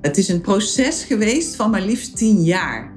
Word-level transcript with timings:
Het 0.00 0.16
is 0.16 0.28
een 0.28 0.40
proces 0.40 1.04
geweest 1.04 1.56
van 1.56 1.70
maar 1.70 1.82
liefst 1.82 2.16
tien 2.16 2.42
jaar. 2.42 2.92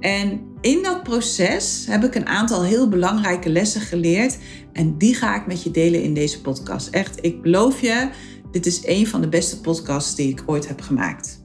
En 0.00 0.40
in 0.60 0.82
dat 0.82 1.02
proces 1.02 1.84
heb 1.88 2.04
ik 2.04 2.14
een 2.14 2.26
aantal 2.26 2.64
heel 2.64 2.88
belangrijke 2.88 3.48
lessen 3.48 3.80
geleerd. 3.80 4.38
En 4.72 4.98
die 4.98 5.14
ga 5.14 5.36
ik 5.36 5.46
met 5.46 5.62
je 5.62 5.70
delen 5.70 6.02
in 6.02 6.14
deze 6.14 6.40
podcast. 6.40 6.88
Echt, 6.88 7.18
ik 7.24 7.42
beloof 7.42 7.80
je, 7.80 8.10
dit 8.50 8.66
is 8.66 8.86
een 8.86 9.06
van 9.06 9.20
de 9.20 9.28
beste 9.28 9.60
podcasts 9.60 10.14
die 10.14 10.28
ik 10.28 10.42
ooit 10.46 10.68
heb 10.68 10.80
gemaakt. 10.80 11.42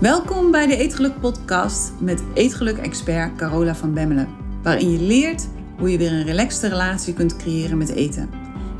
Welkom 0.00 0.50
bij 0.50 0.66
de 0.66 0.76
Eetgeluk 0.76 1.20
Podcast 1.20 1.92
met 2.00 2.22
Eetgeluk-expert 2.34 3.36
Carola 3.36 3.74
van 3.74 3.94
Bemmelen. 3.94 4.47
Waarin 4.68 4.90
je 4.90 5.00
leert 5.00 5.48
hoe 5.78 5.90
je 5.90 5.98
weer 5.98 6.12
een 6.12 6.24
relaxte 6.24 6.68
relatie 6.68 7.14
kunt 7.14 7.36
creëren 7.36 7.78
met 7.78 7.88
eten. 7.88 8.30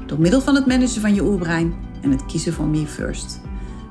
Door 0.06 0.20
middel 0.20 0.40
van 0.40 0.54
het 0.54 0.66
managen 0.66 1.00
van 1.00 1.14
je 1.14 1.22
oerbrein 1.22 1.74
en 2.02 2.10
het 2.10 2.26
kiezen 2.26 2.52
voor 2.52 2.66
me 2.66 2.86
first. 2.86 3.40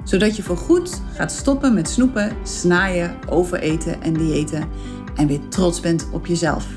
Zodat 0.04 0.35
je 0.35 0.44
voorgoed 0.44 1.02
gaat 1.13 1.31
stoppen 1.31 1.73
met 1.73 1.90
snoepen, 1.90 2.38
snaaien, 2.44 3.18
overeten 3.30 4.02
en 4.02 4.13
diëten. 4.13 4.70
En 5.16 5.27
weer 5.27 5.48
trots 5.48 5.80
bent 5.80 6.09
op 6.12 6.26
jezelf. 6.26 6.68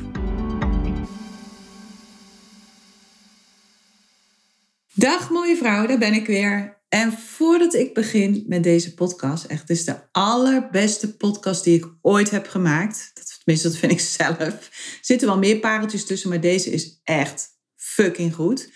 Dag 4.94 5.30
mooie 5.30 5.56
vrouw, 5.56 5.86
daar 5.86 5.98
ben 5.98 6.14
ik 6.14 6.26
weer. 6.26 6.79
En 6.90 7.12
voordat 7.12 7.74
ik 7.74 7.94
begin 7.94 8.44
met 8.46 8.62
deze 8.62 8.94
podcast, 8.94 9.44
echt, 9.44 9.60
het 9.60 9.70
is 9.70 9.84
de 9.84 9.96
allerbeste 10.12 11.16
podcast 11.16 11.64
die 11.64 11.76
ik 11.76 11.86
ooit 12.02 12.30
heb 12.30 12.48
gemaakt. 12.48 13.12
Tenminste, 13.36 13.68
dat 13.68 13.76
vind 13.76 13.92
ik 13.92 14.00
zelf. 14.20 14.38
Er 14.38 14.98
zitten 15.00 15.28
wel 15.28 15.38
meer 15.38 15.58
pareltjes 15.58 16.06
tussen, 16.06 16.28
maar 16.28 16.40
deze 16.40 16.70
is 16.70 17.00
echt 17.04 17.48
fucking 17.76 18.34
goed. 18.34 18.72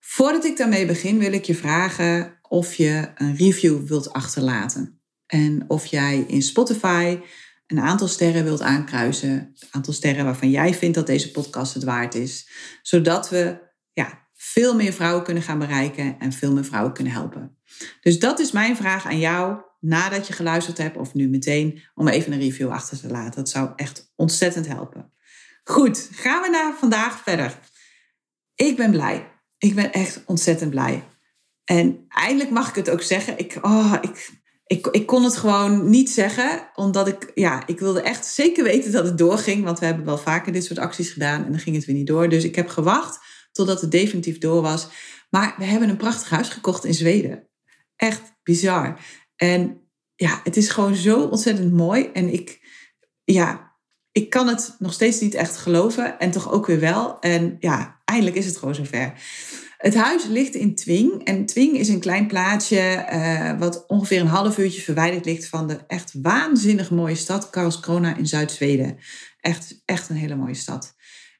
Voordat 0.00 0.44
ik 0.44 0.56
daarmee 0.56 0.86
begin, 0.86 1.18
wil 1.18 1.32
ik 1.32 1.44
je 1.44 1.54
vragen 1.54 2.38
of 2.42 2.74
je 2.74 3.12
een 3.14 3.36
review 3.36 3.86
wilt 3.86 4.12
achterlaten. 4.12 5.00
En 5.26 5.64
of 5.68 5.86
jij 5.86 6.24
in 6.28 6.42
Spotify 6.42 7.18
een 7.66 7.80
aantal 7.80 8.08
sterren 8.08 8.44
wilt 8.44 8.60
aankruisen. 8.60 9.30
Een 9.30 9.68
aantal 9.70 9.92
sterren 9.92 10.24
waarvan 10.24 10.50
jij 10.50 10.74
vindt 10.74 10.94
dat 10.94 11.06
deze 11.06 11.30
podcast 11.30 11.74
het 11.74 11.84
waard 11.84 12.14
is. 12.14 12.48
Zodat 12.82 13.28
we 13.28 13.58
ja, 13.92 14.23
veel 14.44 14.74
meer 14.74 14.92
vrouwen 14.92 15.24
kunnen 15.24 15.42
gaan 15.42 15.58
bereiken 15.58 16.16
en 16.18 16.32
veel 16.32 16.52
meer 16.52 16.64
vrouwen 16.64 16.92
kunnen 16.92 17.12
helpen. 17.12 17.56
Dus 18.00 18.18
dat 18.18 18.38
is 18.38 18.52
mijn 18.52 18.76
vraag 18.76 19.06
aan 19.06 19.18
jou 19.18 19.62
nadat 19.80 20.26
je 20.26 20.32
geluisterd 20.32 20.78
hebt 20.78 20.96
of 20.96 21.14
nu 21.14 21.28
meteen 21.28 21.82
om 21.94 22.08
even 22.08 22.32
een 22.32 22.38
review 22.38 22.70
achter 22.70 23.00
te 23.00 23.08
laten. 23.08 23.34
Dat 23.34 23.48
zou 23.48 23.70
echt 23.76 24.12
ontzettend 24.16 24.66
helpen. 24.66 25.12
Goed, 25.64 26.08
gaan 26.12 26.42
we 26.42 26.48
naar 26.48 26.74
vandaag 26.78 27.22
verder. 27.22 27.58
Ik 28.54 28.76
ben 28.76 28.90
blij. 28.90 29.30
Ik 29.58 29.74
ben 29.74 29.92
echt 29.92 30.22
ontzettend 30.26 30.70
blij. 30.70 31.04
En 31.64 32.04
eindelijk 32.08 32.50
mag 32.50 32.68
ik 32.68 32.74
het 32.74 32.90
ook 32.90 33.02
zeggen. 33.02 33.38
Ik, 33.38 33.58
oh, 33.62 33.94
ik, 34.00 34.30
ik, 34.66 34.86
ik 34.86 35.06
kon 35.06 35.24
het 35.24 35.36
gewoon 35.36 35.90
niet 35.90 36.10
zeggen, 36.10 36.70
omdat 36.74 37.08
ik, 37.08 37.30
ja, 37.34 37.66
ik 37.66 37.78
wilde 37.78 38.02
echt 38.02 38.26
zeker 38.26 38.64
weten 38.64 38.92
dat 38.92 39.04
het 39.04 39.18
doorging. 39.18 39.64
Want 39.64 39.78
we 39.78 39.86
hebben 39.86 40.04
wel 40.04 40.18
vaker 40.18 40.52
dit 40.52 40.64
soort 40.64 40.78
acties 40.78 41.10
gedaan 41.10 41.44
en 41.44 41.50
dan 41.50 41.60
ging 41.60 41.76
het 41.76 41.84
weer 41.84 41.96
niet 41.96 42.06
door. 42.06 42.28
Dus 42.28 42.44
ik 42.44 42.54
heb 42.54 42.68
gewacht 42.68 43.23
totdat 43.54 43.80
het 43.80 43.90
definitief 43.90 44.38
door 44.38 44.62
was. 44.62 44.88
Maar 45.30 45.54
we 45.58 45.64
hebben 45.64 45.88
een 45.88 45.96
prachtig 45.96 46.30
huis 46.30 46.48
gekocht 46.48 46.84
in 46.84 46.94
Zweden. 46.94 47.48
Echt 47.96 48.22
bizar. 48.42 49.00
En 49.36 49.88
ja, 50.14 50.40
het 50.44 50.56
is 50.56 50.68
gewoon 50.68 50.94
zo 50.94 51.22
ontzettend 51.22 51.72
mooi. 51.72 52.10
En 52.12 52.32
ik, 52.32 52.60
ja, 53.24 53.76
ik 54.12 54.30
kan 54.30 54.48
het 54.48 54.74
nog 54.78 54.92
steeds 54.92 55.20
niet 55.20 55.34
echt 55.34 55.56
geloven. 55.56 56.18
En 56.18 56.30
toch 56.30 56.52
ook 56.52 56.66
weer 56.66 56.80
wel. 56.80 57.18
En 57.18 57.56
ja, 57.60 58.02
eindelijk 58.04 58.36
is 58.36 58.46
het 58.46 58.56
gewoon 58.56 58.74
zover. 58.74 59.12
Het 59.76 59.94
huis 59.94 60.24
ligt 60.24 60.54
in 60.54 60.74
Twing. 60.74 61.24
En 61.24 61.46
Twing 61.46 61.76
is 61.76 61.88
een 61.88 62.00
klein 62.00 62.26
plaatsje 62.26 63.06
uh, 63.12 63.58
wat 63.58 63.84
ongeveer 63.86 64.20
een 64.20 64.26
half 64.26 64.58
uurtje 64.58 64.82
verwijderd 64.82 65.24
ligt 65.24 65.48
van 65.48 65.68
de 65.68 65.78
echt 65.86 66.14
waanzinnig 66.22 66.90
mooie 66.90 67.14
stad 67.14 67.50
Karlskrona 67.50 68.16
in 68.16 68.26
Zuid-Zweden. 68.26 68.98
Echt, 69.40 69.82
echt 69.84 70.08
een 70.08 70.16
hele 70.16 70.36
mooie 70.36 70.54
stad. 70.54 70.94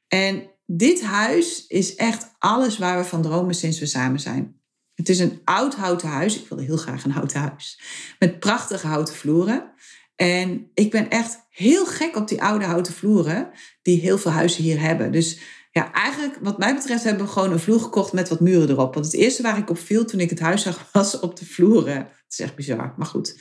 En 0.07 0.54
dit 0.65 1.03
huis 1.03 1.67
is 1.67 1.95
echt 1.95 2.35
alles 2.39 2.77
waar 2.77 2.97
we 2.97 3.03
van 3.03 3.21
dromen 3.21 3.55
sinds 3.55 3.79
we 3.79 3.85
samen 3.85 4.19
zijn. 4.19 4.59
Het 4.93 5.09
is 5.09 5.19
een 5.19 5.41
oud 5.43 5.75
houten 5.75 6.07
huis. 6.07 6.39
Ik 6.39 6.47
wilde 6.47 6.63
heel 6.63 6.77
graag 6.77 7.03
een 7.03 7.11
houten 7.11 7.39
huis. 7.39 7.79
Met 8.19 8.39
prachtige 8.39 8.87
houten 8.87 9.15
vloeren. 9.15 9.73
En 10.15 10.71
ik 10.73 10.91
ben 10.91 11.09
echt 11.09 11.45
heel 11.49 11.85
gek 11.85 12.15
op 12.15 12.27
die 12.27 12.41
oude 12.41 12.65
houten 12.65 12.93
vloeren 12.93 13.51
die 13.81 13.99
heel 13.99 14.17
veel 14.17 14.31
huizen 14.31 14.63
hier 14.63 14.79
hebben. 14.79 15.11
Dus 15.11 15.39
ja, 15.71 15.91
eigenlijk 15.91 16.37
wat 16.41 16.57
mij 16.57 16.75
betreft 16.75 17.03
hebben 17.03 17.25
we 17.25 17.31
gewoon 17.31 17.51
een 17.51 17.59
vloer 17.59 17.79
gekocht 17.79 18.13
met 18.13 18.29
wat 18.29 18.39
muren 18.39 18.69
erop. 18.69 18.93
Want 18.93 19.05
het 19.05 19.15
eerste 19.15 19.41
waar 19.41 19.57
ik 19.57 19.69
op 19.69 19.79
viel 19.79 20.05
toen 20.05 20.19
ik 20.19 20.29
het 20.29 20.39
huis 20.39 20.61
zag 20.61 20.89
was 20.91 21.19
op 21.19 21.35
de 21.39 21.45
vloeren. 21.45 21.97
Het 21.97 22.25
is 22.27 22.39
echt 22.39 22.55
bizar, 22.55 22.93
maar 22.97 23.07
goed. 23.07 23.39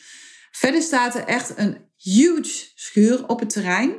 Verder 0.50 0.82
staat 0.82 1.14
er 1.14 1.24
echt 1.24 1.52
een 1.56 1.78
huge 1.96 2.70
schuur 2.74 3.26
op 3.26 3.40
het 3.40 3.50
terrein. 3.50 3.94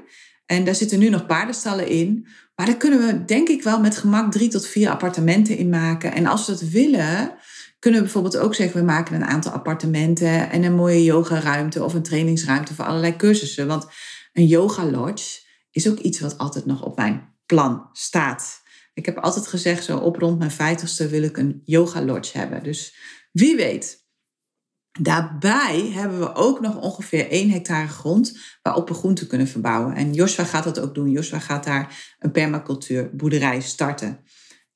En 0.46 0.64
daar 0.64 0.76
zitten 0.76 1.00
nu 1.00 1.10
nog 1.10 1.26
paardenstallen 1.26 1.88
in. 1.88 2.28
Maar 2.56 2.66
daar 2.66 2.78
kunnen 2.78 3.00
we 3.00 3.26
denk 3.26 3.48
ik 3.48 3.64
wel 3.64 3.80
met 3.80 3.98
gemak 3.98 4.32
drie 4.32 4.50
tot 4.50 4.68
vier 4.68 4.90
appartementen 4.90 5.58
in 5.58 5.70
maken. 5.70 6.14
En 6.14 6.26
als 6.26 6.46
we 6.46 6.52
dat 6.52 6.62
willen, 6.62 7.36
kunnen 7.80 8.00
we 8.00 8.06
bijvoorbeeld 8.06 8.38
ook 8.38 8.56
zeggen... 8.56 8.80
we 8.80 8.86
maken 8.86 9.16
een 9.16 9.26
aantal 9.26 9.52
appartementen 9.52 10.50
en 10.50 10.64
een 10.64 10.76
mooie 10.76 11.04
yogaruimte... 11.04 11.84
of 11.84 11.94
een 11.94 12.04
trainingsruimte 12.04 12.74
voor 12.74 12.86
allerlei 12.86 13.16
cursussen. 13.16 13.68
Want 13.68 13.88
een 14.34 14.48
yoga 14.48 14.86
lodge 14.86 15.40
is 15.72 15.90
ook 15.90 16.00
iets 16.00 16.20
wat 16.20 16.38
altijd 16.38 16.66
nog 16.66 16.84
op 16.84 16.96
mijn 16.96 17.34
plan 17.46 17.90
staat. 17.92 18.62
Ik 18.94 19.06
heb 19.06 19.18
altijd 19.18 19.48
gezegd, 19.48 19.84
zo 19.84 19.98
op 19.98 20.16
rond 20.16 20.38
mijn 20.38 20.52
vijftigste 20.52 21.08
wil 21.08 21.24
ik 21.24 21.38
een 21.38 21.62
yoga 21.64 22.02
lodge 22.02 22.38
hebben. 22.38 22.64
Dus 22.64 22.96
wie 23.32 23.56
weet... 23.56 24.05
Daarbij 25.02 25.92
hebben 25.94 26.20
we 26.20 26.36
ook 26.36 26.60
nog 26.60 26.76
ongeveer 26.76 27.30
1 27.30 27.50
hectare 27.50 27.88
grond 27.88 28.38
waarop 28.62 28.88
we 28.88 28.94
groenten 28.94 29.28
kunnen 29.28 29.48
verbouwen. 29.48 29.96
En 29.96 30.14
Joshua 30.14 30.44
gaat 30.44 30.64
dat 30.64 30.80
ook 30.80 30.96
doen. 30.96 31.10
Joshua 31.10 31.40
gaat 31.40 31.64
daar 31.64 32.16
een 32.20 32.32
permacultuurboerderij 32.32 33.62
starten. 33.62 34.20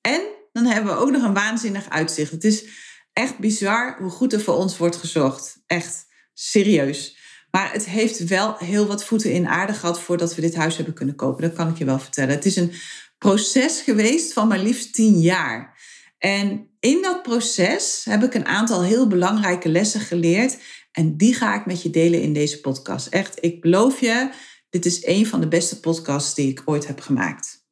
En 0.01 0.21
dan 0.51 0.65
hebben 0.65 0.93
we 0.93 0.99
ook 0.99 1.11
nog 1.11 1.23
een 1.23 1.33
waanzinnig 1.33 1.89
uitzicht. 1.89 2.31
Het 2.31 2.43
is 2.43 2.65
echt 3.13 3.37
bizar 3.37 3.97
hoe 3.99 4.09
goed 4.09 4.33
er 4.33 4.41
voor 4.41 4.55
ons 4.55 4.77
wordt 4.77 4.95
gezorgd. 4.95 5.61
Echt 5.65 6.05
serieus. 6.33 7.17
Maar 7.51 7.71
het 7.71 7.85
heeft 7.85 8.27
wel 8.27 8.55
heel 8.57 8.87
wat 8.87 9.03
voeten 9.03 9.31
in 9.31 9.47
aarde 9.47 9.73
gehad 9.73 10.01
voordat 10.01 10.35
we 10.35 10.41
dit 10.41 10.55
huis 10.55 10.75
hebben 10.75 10.93
kunnen 10.93 11.15
kopen. 11.15 11.41
Dat 11.41 11.53
kan 11.53 11.69
ik 11.69 11.77
je 11.77 11.85
wel 11.85 11.99
vertellen. 11.99 12.35
Het 12.35 12.45
is 12.45 12.55
een 12.55 12.73
proces 13.17 13.81
geweest 13.81 14.33
van 14.33 14.47
maar 14.47 14.59
liefst 14.59 14.93
10 14.93 15.19
jaar. 15.19 15.77
En 16.17 16.68
in 16.79 17.01
dat 17.01 17.23
proces 17.23 18.01
heb 18.05 18.23
ik 18.23 18.33
een 18.33 18.45
aantal 18.45 18.83
heel 18.83 19.07
belangrijke 19.07 19.69
lessen 19.69 19.99
geleerd. 19.99 20.57
En 20.91 21.17
die 21.17 21.33
ga 21.33 21.59
ik 21.59 21.65
met 21.65 21.81
je 21.81 21.89
delen 21.89 22.21
in 22.21 22.33
deze 22.33 22.61
podcast. 22.61 23.07
Echt, 23.07 23.43
ik 23.43 23.61
beloof 23.61 23.99
je, 23.99 24.29
dit 24.69 24.85
is 24.85 25.05
een 25.05 25.25
van 25.25 25.39
de 25.39 25.47
beste 25.47 25.79
podcasts 25.79 26.35
die 26.35 26.49
ik 26.49 26.61
ooit 26.65 26.87
heb 26.87 26.99
gemaakt. 26.99 27.67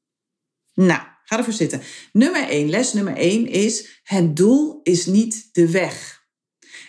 Nou, 0.73 1.01
ga 1.23 1.37
ervoor 1.37 1.53
zitten. 1.53 1.81
Nummer 2.11 2.47
1, 2.49 2.69
les 2.69 2.93
nummer 2.93 3.15
1 3.15 3.47
is: 3.47 4.01
het 4.03 4.35
doel 4.35 4.79
is 4.83 5.05
niet 5.05 5.49
de 5.51 5.71
weg. 5.71 6.25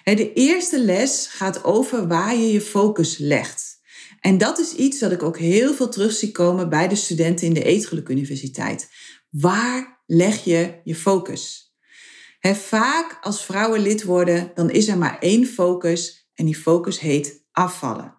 De 0.05 0.33
eerste 0.33 0.81
les 0.81 1.27
gaat 1.27 1.65
over 1.65 2.09
waar 2.09 2.37
je 2.37 2.53
je 2.53 2.61
focus 2.61 3.19
legt. 3.19 3.78
En 4.21 4.39
dat 4.39 4.59
is 4.59 4.73
iets 4.73 4.99
dat 4.99 5.12
ik 5.12 5.23
ook 5.23 5.39
heel 5.39 5.75
veel 5.75 5.89
terug 5.89 6.12
zie 6.12 6.33
komen 6.33 6.69
bij 6.69 6.89
de 6.89 6.95
studenten 6.95 7.47
in 7.47 7.55
de 7.55 7.62
Eetgeluk 7.62 8.09
Universiteit. 8.09 8.89
Waar 9.31 10.03
leg 10.07 10.45
je 10.45 10.81
je 10.84 10.95
focus? 10.95 11.68
He, 12.38 12.54
vaak 12.54 13.19
als 13.21 13.44
vrouwen 13.44 13.81
lid 13.81 14.03
worden, 14.03 14.50
dan 14.54 14.71
is 14.71 14.88
er 14.88 14.99
maar 14.99 15.19
één 15.19 15.47
focus 15.47 16.31
en 16.34 16.44
die 16.44 16.56
focus 16.56 17.00
heet 17.00 17.47
afvallen. 17.53 18.16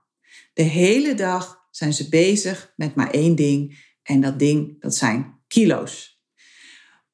De 0.53 0.63
hele 0.63 1.13
dag 1.13 1.67
zijn 1.71 1.93
ze 1.93 2.09
bezig 2.09 2.73
met 2.75 2.95
maar 2.95 3.09
één 3.09 3.35
ding 3.35 3.87
en 4.03 4.21
dat 4.21 4.39
ding 4.39 4.81
dat 4.81 4.95
zijn 4.95 5.41
kilo's. 5.47 6.23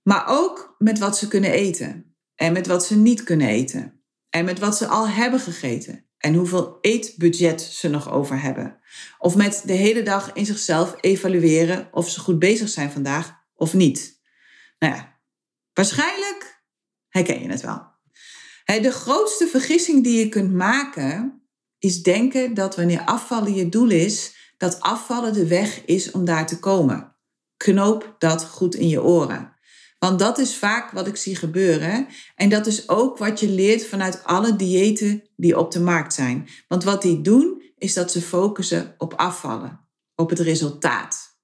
Maar 0.02 0.24
ook 0.28 0.76
met 0.78 1.00
wat 1.00 1.18
ze 1.18 1.28
kunnen 1.28 1.52
eten 1.52 2.16
en 2.36 2.54
met 2.54 2.68
wat 2.68 2.86
ze 2.86 2.98
niet 2.98 3.24
kunnen 3.24 3.48
eten 3.48 4.04
en 4.30 4.46
met 4.46 4.60
wat 4.60 4.78
ze 4.78 4.88
al 4.88 5.08
hebben 5.08 5.40
gegeten 5.40 6.06
en 6.18 6.34
hoeveel 6.34 6.78
eetbudget 6.82 7.62
ze 7.62 7.90
nog 7.90 8.12
over 8.12 8.42
hebben. 8.42 8.80
Of 9.18 9.36
met 9.36 9.62
de 9.66 9.74
hele 9.74 10.04
dag 10.04 10.34
in 10.34 10.46
zichzelf 10.46 10.96
evalueren 11.02 11.88
of 11.92 12.10
ze 12.10 12.20
goed 12.20 12.40
bezig 12.40 12.70
zijn 12.70 12.92
vandaag 12.92 13.34
of 13.56 13.74
niet. 13.74 14.22
Nou 14.80 14.94
ja, 14.94 15.20
waarschijnlijk 15.74 16.45
herken 17.16 17.42
je 17.42 17.50
het 17.50 17.62
wel. 17.62 17.94
De 18.66 18.92
grootste 18.92 19.48
vergissing 19.48 20.04
die 20.04 20.20
je 20.20 20.30
kunt 20.30 20.54
maken 20.54 21.42
is 21.80 22.04
denken 22.04 22.54
dat 22.54 22.76
wanneer 22.76 23.02
afvallen 23.06 23.54
je 23.54 23.70
doel 23.70 23.90
is, 23.90 24.36
dat 24.58 24.80
afvallen 24.80 25.34
de 25.34 25.48
weg 25.48 25.86
is 25.86 26.12
om 26.12 26.26
daar 26.26 26.48
te 26.48 26.60
komen. 26.60 27.16
Knoop 27.58 28.16
dat 28.18 28.46
goed 28.46 28.76
in 28.76 28.88
je 28.88 29.04
oren. 29.04 29.54
Want 30.00 30.20
dat 30.20 30.38
is 30.38 30.56
vaak 30.56 30.92
wat 30.92 31.08
ik 31.08 31.16
zie 31.16 31.36
gebeuren. 31.36 32.08
En 32.36 32.50
dat 32.50 32.68
is 32.68 32.90
ook 32.90 33.18
wat 33.18 33.40
je 33.40 33.50
leert 33.50 33.86
vanuit 33.86 34.24
alle 34.24 34.56
diëten 34.56 35.24
die 35.36 35.60
op 35.60 35.72
de 35.72 35.80
markt 35.80 36.14
zijn. 36.14 36.48
Want 36.68 36.84
wat 36.84 37.02
die 37.02 37.22
doen, 37.22 37.62
is 37.78 37.94
dat 37.94 38.12
ze 38.12 38.22
focussen 38.22 38.96
op 38.98 39.14
afvallen, 39.14 39.88
op 40.16 40.30
het 40.30 40.40
resultaat. 40.40 41.35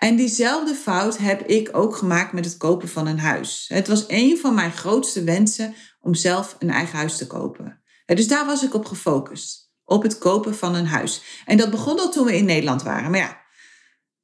En 0.00 0.16
diezelfde 0.16 0.74
fout 0.74 1.18
heb 1.18 1.42
ik 1.46 1.68
ook 1.72 1.96
gemaakt 1.96 2.32
met 2.32 2.44
het 2.44 2.56
kopen 2.56 2.88
van 2.88 3.06
een 3.06 3.18
huis. 3.18 3.64
Het 3.68 3.88
was 3.88 4.04
een 4.08 4.38
van 4.38 4.54
mijn 4.54 4.72
grootste 4.72 5.24
wensen 5.24 5.74
om 6.00 6.14
zelf 6.14 6.56
een 6.58 6.70
eigen 6.70 6.98
huis 6.98 7.16
te 7.16 7.26
kopen. 7.26 7.82
Dus 8.06 8.28
daar 8.28 8.46
was 8.46 8.62
ik 8.62 8.74
op 8.74 8.84
gefocust. 8.84 9.72
Op 9.84 10.02
het 10.02 10.18
kopen 10.18 10.56
van 10.56 10.74
een 10.74 10.86
huis. 10.86 11.22
En 11.44 11.56
dat 11.56 11.70
begon 11.70 11.98
al 11.98 12.10
toen 12.10 12.26
we 12.26 12.36
in 12.36 12.44
Nederland 12.44 12.82
waren. 12.82 13.10
Maar 13.10 13.20
ja, 13.20 13.40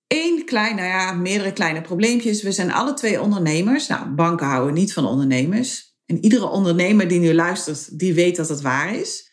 één 0.06 0.44
klein, 0.44 0.76
nou 0.76 0.88
ja, 0.88 1.12
meerdere 1.12 1.52
kleine 1.52 1.80
probleempjes. 1.80 2.42
We 2.42 2.52
zijn 2.52 2.72
alle 2.72 2.94
twee 2.94 3.20
ondernemers. 3.20 3.86
Nou, 3.86 4.08
banken 4.08 4.46
houden 4.46 4.74
niet 4.74 4.92
van 4.92 5.06
ondernemers. 5.06 5.96
En 6.06 6.24
iedere 6.24 6.48
ondernemer 6.48 7.08
die 7.08 7.20
nu 7.20 7.34
luistert, 7.34 7.98
die 7.98 8.14
weet 8.14 8.36
dat 8.36 8.48
het 8.48 8.60
waar 8.60 8.94
is. 8.94 9.30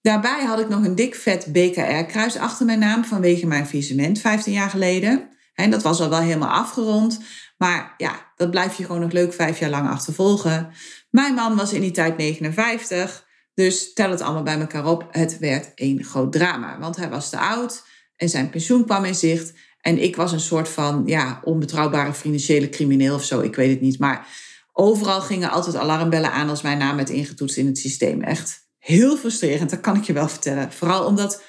Daarbij 0.00 0.44
had 0.44 0.58
ik 0.60 0.68
nog 0.68 0.84
een 0.84 0.94
dik 0.94 1.14
vet 1.14 1.52
BKR-kruis 1.52 2.36
achter 2.36 2.66
mijn 2.66 2.78
naam 2.78 3.04
vanwege 3.04 3.46
mijn 3.46 3.66
visement 3.66 4.18
15 4.18 4.52
jaar 4.52 4.70
geleden. 4.70 5.38
En 5.60 5.70
dat 5.70 5.82
was 5.82 6.00
al 6.00 6.08
wel 6.08 6.20
helemaal 6.20 6.48
afgerond. 6.48 7.20
Maar 7.56 7.94
ja, 7.96 8.32
dat 8.36 8.50
blijf 8.50 8.76
je 8.76 8.84
gewoon 8.84 9.00
nog 9.00 9.12
leuk 9.12 9.32
vijf 9.32 9.58
jaar 9.58 9.70
lang 9.70 9.88
achtervolgen. 9.88 10.70
Mijn 11.10 11.34
man 11.34 11.56
was 11.56 11.72
in 11.72 11.80
die 11.80 11.90
tijd 11.90 12.16
59. 12.16 13.26
Dus 13.54 13.92
tel 13.92 14.10
het 14.10 14.20
allemaal 14.20 14.42
bij 14.42 14.60
elkaar 14.60 14.86
op. 14.86 15.08
Het 15.10 15.38
werd 15.38 15.72
één 15.74 16.04
groot 16.04 16.32
drama. 16.32 16.78
Want 16.78 16.96
hij 16.96 17.08
was 17.08 17.30
te 17.30 17.38
oud 17.38 17.82
en 18.16 18.28
zijn 18.28 18.50
pensioen 18.50 18.84
kwam 18.84 19.04
in 19.04 19.14
zicht. 19.14 19.52
En 19.80 20.02
ik 20.02 20.16
was 20.16 20.32
een 20.32 20.40
soort 20.40 20.68
van 20.68 21.02
ja, 21.06 21.40
onbetrouwbare 21.44 22.12
financiële 22.12 22.68
crimineel 22.68 23.14
of 23.14 23.24
zo. 23.24 23.40
Ik 23.40 23.54
weet 23.54 23.70
het 23.70 23.80
niet. 23.80 23.98
Maar 23.98 24.26
overal 24.72 25.20
gingen 25.20 25.50
altijd 25.50 25.76
alarmbellen 25.76 26.32
aan 26.32 26.48
als 26.48 26.62
mijn 26.62 26.78
naam 26.78 26.96
werd 26.96 27.10
ingetoetst 27.10 27.56
in 27.56 27.66
het 27.66 27.78
systeem. 27.78 28.22
Echt 28.22 28.68
heel 28.78 29.16
frustrerend, 29.16 29.70
dat 29.70 29.80
kan 29.80 29.96
ik 29.96 30.04
je 30.04 30.12
wel 30.12 30.28
vertellen. 30.28 30.72
Vooral 30.72 31.04
omdat 31.04 31.42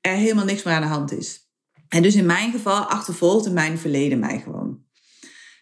er 0.00 0.14
helemaal 0.14 0.44
niks 0.44 0.62
meer 0.62 0.74
aan 0.74 0.82
de 0.82 0.88
hand 0.88 1.12
is. 1.12 1.43
En 1.94 2.02
dus 2.02 2.14
in 2.14 2.26
mijn 2.26 2.52
geval 2.52 2.84
achtervolgde 2.84 3.50
mijn 3.50 3.78
verleden 3.78 4.18
mij 4.18 4.40
gewoon. 4.40 4.82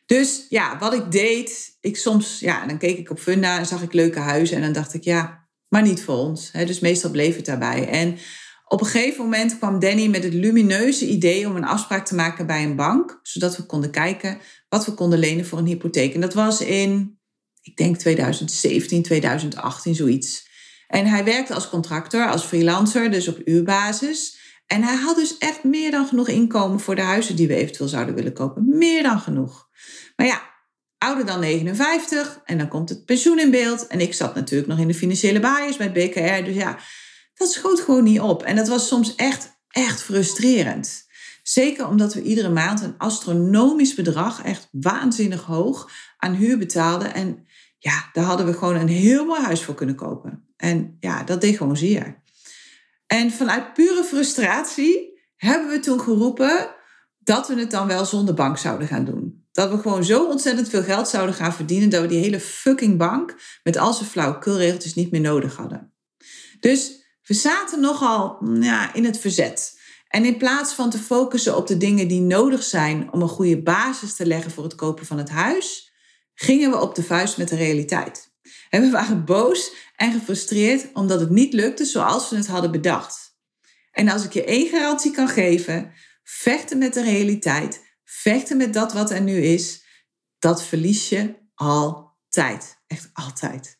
Dus 0.06 0.46
ja, 0.48 0.78
wat 0.78 0.94
ik 0.94 1.10
deed, 1.10 1.76
ik 1.80 1.96
soms, 1.96 2.38
ja, 2.40 2.66
dan 2.66 2.78
keek 2.78 2.98
ik 2.98 3.10
op 3.10 3.18
Funda 3.18 3.58
en 3.58 3.66
zag 3.66 3.82
ik 3.82 3.92
leuke 3.92 4.18
huizen 4.18 4.56
en 4.56 4.62
dan 4.62 4.72
dacht 4.72 4.94
ik, 4.94 5.04
ja, 5.04 5.48
maar 5.68 5.82
niet 5.82 6.02
voor 6.02 6.16
ons. 6.16 6.50
Dus 6.50 6.80
meestal 6.80 7.10
bleef 7.10 7.36
het 7.36 7.44
daarbij. 7.44 7.88
En 7.88 8.18
op 8.64 8.80
een 8.80 8.86
gegeven 8.86 9.24
moment 9.24 9.58
kwam 9.58 9.78
Danny 9.78 10.06
met 10.06 10.24
het 10.24 10.34
lumineuze 10.34 11.06
idee 11.06 11.48
om 11.48 11.56
een 11.56 11.64
afspraak 11.64 12.06
te 12.06 12.14
maken 12.14 12.46
bij 12.46 12.64
een 12.64 12.76
bank, 12.76 13.20
zodat 13.22 13.56
we 13.56 13.66
konden 13.66 13.90
kijken 13.90 14.38
wat 14.68 14.86
we 14.86 14.92
konden 14.92 15.18
lenen 15.18 15.46
voor 15.46 15.58
een 15.58 15.66
hypotheek. 15.66 16.14
En 16.14 16.20
dat 16.20 16.34
was 16.34 16.60
in, 16.60 17.18
ik 17.62 17.76
denk 17.76 17.96
2017, 17.96 19.02
2018, 19.02 19.94
zoiets. 19.94 20.48
En 20.86 21.06
hij 21.06 21.24
werkte 21.24 21.54
als 21.54 21.68
contractor, 21.68 22.28
als 22.28 22.44
freelancer, 22.44 23.10
dus 23.10 23.28
op 23.28 23.40
uurbasis. 23.44 24.40
En 24.72 24.82
hij 24.82 24.96
had 24.96 25.16
dus 25.16 25.38
echt 25.38 25.64
meer 25.64 25.90
dan 25.90 26.06
genoeg 26.06 26.28
inkomen 26.28 26.80
voor 26.80 26.94
de 26.94 27.02
huizen 27.02 27.36
die 27.36 27.48
we 27.48 27.54
eventueel 27.54 27.88
zouden 27.88 28.14
willen 28.14 28.32
kopen. 28.32 28.78
Meer 28.78 29.02
dan 29.02 29.20
genoeg. 29.20 29.68
Maar 30.16 30.26
ja, 30.26 30.42
ouder 30.98 31.26
dan 31.26 31.40
59 31.40 32.40
en 32.44 32.58
dan 32.58 32.68
komt 32.68 32.88
het 32.88 33.04
pensioen 33.04 33.38
in 33.38 33.50
beeld. 33.50 33.86
En 33.86 34.00
ik 34.00 34.14
zat 34.14 34.34
natuurlijk 34.34 34.70
nog 34.70 34.78
in 34.78 34.86
de 34.86 34.94
financiële 34.94 35.40
baaiers 35.40 35.76
bij 35.76 35.92
BKR. 35.92 36.44
Dus 36.44 36.54
ja, 36.54 36.78
dat 37.34 37.52
schoot 37.52 37.80
gewoon 37.80 38.04
niet 38.04 38.20
op. 38.20 38.42
En 38.42 38.56
dat 38.56 38.68
was 38.68 38.86
soms 38.86 39.14
echt, 39.14 39.60
echt 39.68 40.02
frustrerend. 40.02 41.04
Zeker 41.42 41.88
omdat 41.88 42.14
we 42.14 42.22
iedere 42.22 42.50
maand 42.50 42.82
een 42.82 42.98
astronomisch 42.98 43.94
bedrag, 43.94 44.42
echt 44.42 44.68
waanzinnig 44.70 45.42
hoog, 45.42 45.90
aan 46.16 46.34
huur 46.34 46.58
betaalden. 46.58 47.14
En 47.14 47.46
ja, 47.78 48.08
daar 48.12 48.24
hadden 48.24 48.46
we 48.46 48.52
gewoon 48.52 48.76
een 48.76 48.88
heel 48.88 49.24
mooi 49.24 49.42
huis 49.42 49.62
voor 49.62 49.74
kunnen 49.74 49.96
kopen. 49.96 50.52
En 50.56 50.96
ja, 51.00 51.22
dat 51.22 51.40
deed 51.40 51.56
gewoon 51.56 51.76
zeer. 51.76 52.21
En 53.12 53.30
vanuit 53.30 53.74
pure 53.74 54.04
frustratie 54.04 55.20
hebben 55.36 55.68
we 55.68 55.80
toen 55.80 56.00
geroepen 56.00 56.74
dat 57.18 57.48
we 57.48 57.54
het 57.58 57.70
dan 57.70 57.86
wel 57.86 58.04
zonder 58.04 58.34
bank 58.34 58.58
zouden 58.58 58.88
gaan 58.88 59.04
doen. 59.04 59.46
Dat 59.52 59.70
we 59.70 59.78
gewoon 59.78 60.04
zo 60.04 60.24
ontzettend 60.24 60.68
veel 60.68 60.82
geld 60.82 61.08
zouden 61.08 61.34
gaan 61.34 61.52
verdienen 61.52 61.90
dat 61.90 62.00
we 62.00 62.06
die 62.06 62.22
hele 62.22 62.40
fucking 62.40 62.98
bank 62.98 63.36
met 63.62 63.76
al 63.76 63.92
zijn 63.92 64.08
flauwekulregeltjes 64.08 64.94
niet 64.94 65.10
meer 65.10 65.20
nodig 65.20 65.56
hadden. 65.56 65.92
Dus 66.60 66.92
we 67.22 67.34
zaten 67.34 67.80
nogal 67.80 68.36
mm, 68.40 68.62
ja, 68.62 68.94
in 68.94 69.04
het 69.04 69.18
verzet. 69.18 69.80
En 70.08 70.24
in 70.24 70.36
plaats 70.36 70.74
van 70.74 70.90
te 70.90 70.98
focussen 70.98 71.56
op 71.56 71.66
de 71.66 71.76
dingen 71.76 72.08
die 72.08 72.20
nodig 72.20 72.62
zijn 72.62 73.12
om 73.12 73.22
een 73.22 73.28
goede 73.28 73.62
basis 73.62 74.14
te 74.14 74.26
leggen 74.26 74.50
voor 74.50 74.64
het 74.64 74.74
kopen 74.74 75.06
van 75.06 75.18
het 75.18 75.30
huis, 75.30 75.92
gingen 76.34 76.70
we 76.70 76.80
op 76.80 76.94
de 76.94 77.02
vuist 77.02 77.38
met 77.38 77.48
de 77.48 77.56
realiteit. 77.56 78.30
En 78.70 78.82
we 78.82 78.90
waren 78.90 79.24
boos 79.24 79.72
en 80.02 80.12
gefrustreerd 80.12 80.86
omdat 80.92 81.20
het 81.20 81.30
niet 81.30 81.52
lukte 81.52 81.84
zoals 81.84 82.30
we 82.30 82.36
het 82.36 82.46
hadden 82.46 82.70
bedacht. 82.70 83.36
En 83.92 84.08
als 84.08 84.24
ik 84.24 84.32
je 84.32 84.44
één 84.44 84.68
garantie 84.68 85.10
kan 85.10 85.28
geven, 85.28 85.92
vechten 86.22 86.78
met 86.78 86.94
de 86.94 87.02
realiteit, 87.02 87.80
vechten 88.04 88.56
met 88.56 88.72
dat 88.72 88.92
wat 88.92 89.10
er 89.10 89.20
nu 89.20 89.42
is, 89.42 89.84
dat 90.38 90.64
verlies 90.64 91.08
je 91.08 91.34
altijd. 91.54 92.80
Echt 92.86 93.10
altijd. 93.12 93.78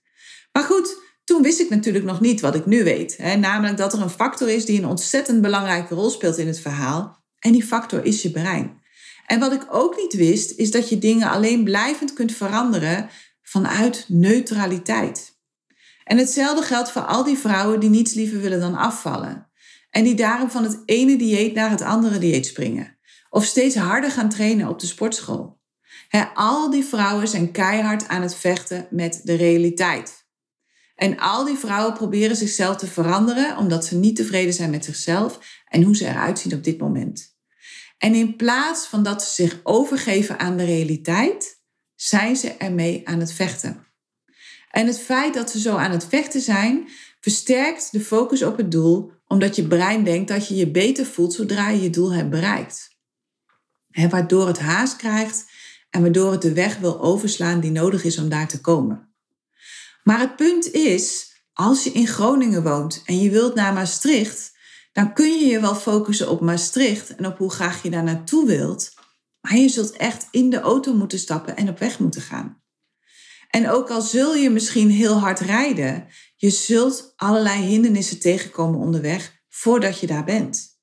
Maar 0.53 0.63
goed, 0.63 0.97
toen 1.25 1.43
wist 1.43 1.61
ik 1.61 1.71
natuurlijk 1.71 2.05
nog 2.05 2.21
niet 2.21 2.41
wat 2.41 2.55
ik 2.55 2.67
nu 2.67 2.85
weet. 2.85 3.17
Hè? 3.17 3.37
Namelijk 3.37 3.77
dat 3.77 3.93
er 3.93 4.01
een 4.01 4.11
factor 4.11 4.49
is 4.49 4.65
die 4.65 4.79
een 4.79 4.89
ontzettend 4.89 5.41
belangrijke 5.41 5.95
rol 5.95 6.11
speelt 6.11 6.39
in 6.39 6.47
het 6.47 6.61
verhaal. 6.61 7.25
En 7.39 7.53
die 7.53 7.65
factor 7.65 8.05
is 8.05 8.23
je 8.23 8.31
brein. 8.31 8.81
En 9.27 9.41
wat 9.41 9.53
ik 9.53 9.67
ook 9.71 9.97
niet 9.97 10.15
wist, 10.15 10.51
is 10.51 10.71
dat 10.71 10.89
je 10.89 10.99
dingen 10.99 11.31
alleen 11.31 11.65
blijvend 11.65 12.13
kunt 12.13 12.33
veranderen 12.33 13.11
vanuit 13.43 14.05
neutraliteit. 14.09 15.32
En 16.13 16.19
hetzelfde 16.19 16.63
geldt 16.63 16.91
voor 16.91 17.03
al 17.03 17.25
die 17.25 17.39
vrouwen 17.39 17.81
die 17.81 17.91
niets 17.91 18.15
liever 18.15 18.41
willen 18.41 18.61
dan 18.61 18.75
afvallen. 18.75 19.51
En 19.91 20.05
die 20.05 20.15
daarom 20.15 20.51
van 20.51 20.63
het 20.63 20.83
ene 20.85 21.17
dieet 21.17 21.55
naar 21.55 21.71
het 21.71 21.83
andere 21.83 22.19
dieet 22.19 22.47
springen. 22.47 22.99
Of 23.31 23.45
steeds 23.45 23.75
harder 23.75 24.11
gaan 24.11 24.29
trainen 24.29 24.69
op 24.69 24.79
de 24.79 24.87
sportschool. 24.87 25.61
al 26.35 26.71
die 26.71 26.85
vrouwen 26.85 27.29
zijn 27.29 27.51
keihard 27.51 28.09
aan 28.09 28.23
het 28.23 28.35
vechten 28.35 28.87
met 28.91 29.21
de 29.25 29.35
realiteit. 29.35 30.27
En 30.95 31.19
al 31.19 31.45
die 31.45 31.59
vrouwen 31.59 31.95
proberen 31.95 32.37
zichzelf 32.37 32.77
te 32.77 32.87
veranderen 32.87 33.57
omdat 33.57 33.85
ze 33.85 33.97
niet 33.97 34.17
tevreden 34.17 34.55
zijn 34.55 34.71
met 34.71 34.85
zichzelf 34.85 35.39
en 35.69 35.83
hoe 35.83 35.97
ze 35.97 36.07
eruit 36.07 36.39
zien 36.39 36.55
op 36.55 36.65
dit 36.65 36.79
moment. 36.79 37.37
En 37.99 38.15
in 38.15 38.37
plaats 38.37 38.87
van 38.87 39.03
dat 39.03 39.25
ze 39.25 39.43
zich 39.43 39.61
overgeven 39.63 40.39
aan 40.39 40.57
de 40.57 40.65
realiteit, 40.65 41.61
zijn 41.95 42.37
ze 42.37 42.49
ermee 42.49 43.09
aan 43.09 43.21
het 43.21 43.33
vechten. 43.33 43.92
En 44.73 44.87
het 44.87 45.01
feit 45.01 45.35
dat 45.35 45.51
ze 45.51 45.61
zo 45.61 45.77
aan 45.77 45.91
het 45.91 46.07
vechten 46.09 46.41
zijn, 46.41 46.89
versterkt 47.21 47.93
de 47.93 48.01
focus 48.01 48.43
op 48.43 48.57
het 48.57 48.71
doel, 48.71 49.13
omdat 49.27 49.57
je 49.57 49.67
brein 49.67 50.05
denkt 50.05 50.29
dat 50.29 50.49
je 50.49 50.55
je 50.55 50.71
beter 50.71 51.07
voelt 51.07 51.33
zodra 51.33 51.69
je 51.69 51.83
je 51.83 51.91
doel 51.91 52.13
hebt 52.13 52.31
bereikt. 52.31 52.91
waardoor 54.11 54.47
het 54.47 54.59
haast 54.59 54.97
krijgt 54.97 55.51
en 55.91 56.01
waardoor 56.01 56.33
het 56.33 56.43
de 56.43 56.53
weg 56.53 56.79
wil 56.79 57.01
overslaan 57.01 57.61
die 57.61 57.71
nodig 57.71 58.05
is 58.05 58.19
om 58.19 58.29
daar 58.29 58.49
te 58.49 58.61
komen. 58.61 59.15
Maar 60.03 60.21
het 60.21 60.37
punt 60.37 60.71
is, 60.71 61.33
als 61.53 61.85
je 61.85 61.93
in 61.93 62.07
Groningen 62.07 62.63
woont 62.63 63.03
en 63.05 63.21
je 63.21 63.31
wilt 63.31 63.55
naar 63.55 63.73
Maastricht, 63.73 64.53
dan 64.93 65.13
kun 65.13 65.39
je 65.39 65.47
je 65.47 65.61
wel 65.61 65.75
focussen 65.75 66.31
op 66.31 66.41
Maastricht 66.41 67.15
en 67.15 67.27
op 67.27 67.39
hoe 67.39 67.51
graag 67.51 67.83
je 67.83 67.91
daar 67.91 68.03
naartoe 68.03 68.47
wilt. 68.47 68.95
Maar 69.41 69.57
je 69.57 69.69
zult 69.69 69.97
echt 69.97 70.29
in 70.31 70.51
de 70.51 70.61
auto 70.61 70.95
moeten 70.95 71.19
stappen 71.19 71.57
en 71.57 71.69
op 71.69 71.79
weg 71.79 71.99
moeten 71.99 72.21
gaan. 72.21 72.62
En 73.53 73.71
ook 73.71 73.91
al 73.91 74.01
zul 74.01 74.35
je 74.35 74.51
misschien 74.51 74.91
heel 74.91 75.19
hard 75.19 75.41
rijden, 75.41 76.09
je 76.37 76.51
zult 76.51 77.13
allerlei 77.17 77.63
hindernissen 77.63 78.21
tegenkomen 78.21 78.81
onderweg 78.81 79.43
voordat 79.49 80.01
je 80.01 80.07
daar 80.07 80.25
bent. 80.25 80.81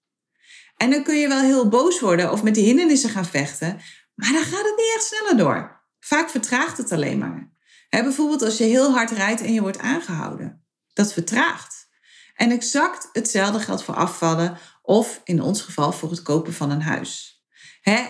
En 0.77 0.89
dan 0.89 1.03
kun 1.03 1.15
je 1.15 1.27
wel 1.27 1.41
heel 1.41 1.67
boos 1.67 1.99
worden 1.99 2.31
of 2.31 2.43
met 2.43 2.55
die 2.55 2.65
hindernissen 2.65 3.09
gaan 3.09 3.25
vechten, 3.25 3.79
maar 4.15 4.31
dan 4.31 4.43
gaat 4.43 4.65
het 4.65 4.77
niet 4.77 4.93
echt 4.95 5.05
sneller 5.05 5.37
door. 5.37 5.83
Vaak 5.99 6.29
vertraagt 6.29 6.77
het 6.77 6.91
alleen 6.91 7.17
maar. 7.17 7.51
bijvoorbeeld 7.89 8.41
als 8.41 8.57
je 8.57 8.63
heel 8.63 8.91
hard 8.91 9.11
rijdt 9.11 9.41
en 9.41 9.53
je 9.53 9.61
wordt 9.61 9.79
aangehouden. 9.79 10.65
Dat 10.93 11.13
vertraagt. 11.13 11.87
En 12.35 12.51
exact 12.51 13.09
hetzelfde 13.13 13.59
geldt 13.59 13.83
voor 13.83 13.95
afvallen 13.95 14.57
of 14.81 15.21
in 15.23 15.41
ons 15.41 15.61
geval 15.61 15.91
voor 15.91 16.09
het 16.09 16.21
kopen 16.21 16.53
van 16.53 16.71
een 16.71 16.81
huis. 16.81 17.43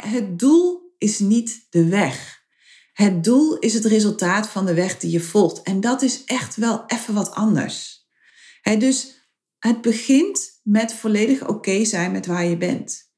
Het 0.01 0.39
doel 0.39 0.93
is 0.97 1.19
niet 1.19 1.67
de 1.69 1.85
weg. 1.85 2.38
Het 2.99 3.23
doel 3.23 3.57
is 3.57 3.73
het 3.73 3.85
resultaat 3.85 4.47
van 4.47 4.65
de 4.65 4.73
weg 4.73 4.97
die 4.97 5.11
je 5.11 5.19
volgt. 5.19 5.61
En 5.61 5.81
dat 5.81 6.01
is 6.01 6.23
echt 6.25 6.55
wel 6.55 6.83
even 6.87 7.13
wat 7.13 7.31
anders. 7.31 8.07
Dus 8.61 9.27
het 9.59 9.81
begint 9.81 10.59
met 10.63 10.93
volledig 10.93 11.47
oké 11.47 11.85
zijn 11.85 12.11
met 12.11 12.25
waar 12.25 12.45
je 12.45 12.57
bent. 12.57 13.11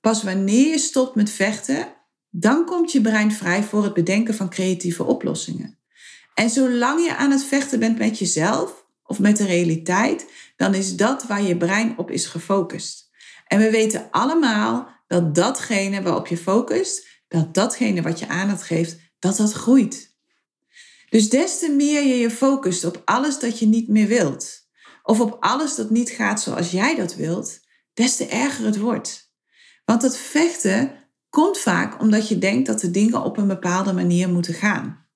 Pas 0.00 0.22
wanneer 0.22 0.68
je 0.68 0.78
stopt 0.78 1.14
met 1.14 1.30
vechten, 1.30 1.94
dan 2.30 2.64
komt 2.64 2.92
je 2.92 3.00
brein 3.00 3.32
vrij 3.32 3.62
voor 3.62 3.84
het 3.84 3.94
bedenken 3.94 4.34
van 4.34 4.50
creatieve 4.50 5.04
oplossingen. 5.04 5.78
En 6.34 6.50
zolang 6.50 7.04
je 7.04 7.16
aan 7.16 7.30
het 7.30 7.44
vechten 7.44 7.78
bent 7.78 7.98
met 7.98 8.18
jezelf 8.18 8.86
of 9.02 9.18
met 9.18 9.36
de 9.36 9.46
realiteit, 9.46 10.26
dan 10.56 10.74
is 10.74 10.96
dat 10.96 11.26
waar 11.26 11.42
je 11.42 11.56
brein 11.56 11.98
op 11.98 12.10
is 12.10 12.26
gefocust. 12.26 13.10
En 13.46 13.58
we 13.58 13.70
weten 13.70 14.08
allemaal 14.10 14.88
dat 15.06 15.34
datgene 15.34 16.02
waarop 16.02 16.26
je 16.26 16.36
focust, 16.36 17.06
dat 17.28 17.54
datgene 17.54 18.02
wat 18.02 18.18
je 18.18 18.28
aandacht 18.28 18.62
geeft, 18.62 19.04
dat 19.18 19.36
dat 19.36 19.52
groeit. 19.52 20.14
Dus 21.10 21.30
des 21.30 21.58
te 21.58 21.70
meer 21.70 22.02
je 22.02 22.14
je 22.14 22.30
focust 22.30 22.84
op 22.84 23.02
alles 23.04 23.38
dat 23.38 23.58
je 23.58 23.66
niet 23.66 23.88
meer 23.88 24.06
wilt, 24.06 24.68
of 25.02 25.20
op 25.20 25.36
alles 25.40 25.74
dat 25.74 25.90
niet 25.90 26.10
gaat 26.10 26.40
zoals 26.40 26.70
jij 26.70 26.94
dat 26.94 27.14
wilt, 27.14 27.60
des 27.94 28.16
te 28.16 28.26
erger 28.26 28.64
het 28.64 28.78
wordt. 28.78 29.34
Want 29.84 30.02
het 30.02 30.16
vechten 30.16 30.92
komt 31.28 31.58
vaak 31.58 32.00
omdat 32.00 32.28
je 32.28 32.38
denkt 32.38 32.66
dat 32.66 32.80
de 32.80 32.90
dingen 32.90 33.22
op 33.22 33.36
een 33.36 33.46
bepaalde 33.46 33.92
manier 33.92 34.28
moeten 34.28 34.54
gaan. 34.54 35.06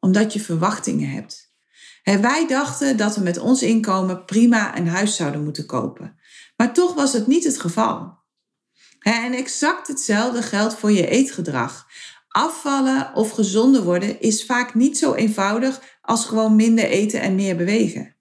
Omdat 0.00 0.32
je 0.32 0.40
verwachtingen 0.40 1.10
hebt. 1.10 1.52
wij 2.02 2.46
dachten 2.46 2.96
dat 2.96 3.16
we 3.16 3.22
met 3.22 3.38
ons 3.38 3.62
inkomen 3.62 4.24
prima 4.24 4.76
een 4.76 4.88
huis 4.88 5.16
zouden 5.16 5.44
moeten 5.44 5.66
kopen. 5.66 6.18
Maar 6.56 6.72
toch 6.72 6.94
was 6.94 7.12
het 7.12 7.26
niet 7.26 7.44
het 7.44 7.60
geval. 7.60 8.22
En 8.98 9.32
exact 9.32 9.88
hetzelfde 9.88 10.42
geldt 10.42 10.74
voor 10.74 10.92
je 10.92 11.06
eetgedrag. 11.06 11.86
Afvallen 12.36 13.14
of 13.14 13.30
gezonder 13.30 13.82
worden 13.82 14.20
is 14.20 14.44
vaak 14.44 14.74
niet 14.74 14.98
zo 14.98 15.14
eenvoudig 15.14 15.80
als 16.00 16.24
gewoon 16.24 16.56
minder 16.56 16.84
eten 16.84 17.20
en 17.20 17.34
meer 17.34 17.56
bewegen. 17.56 18.16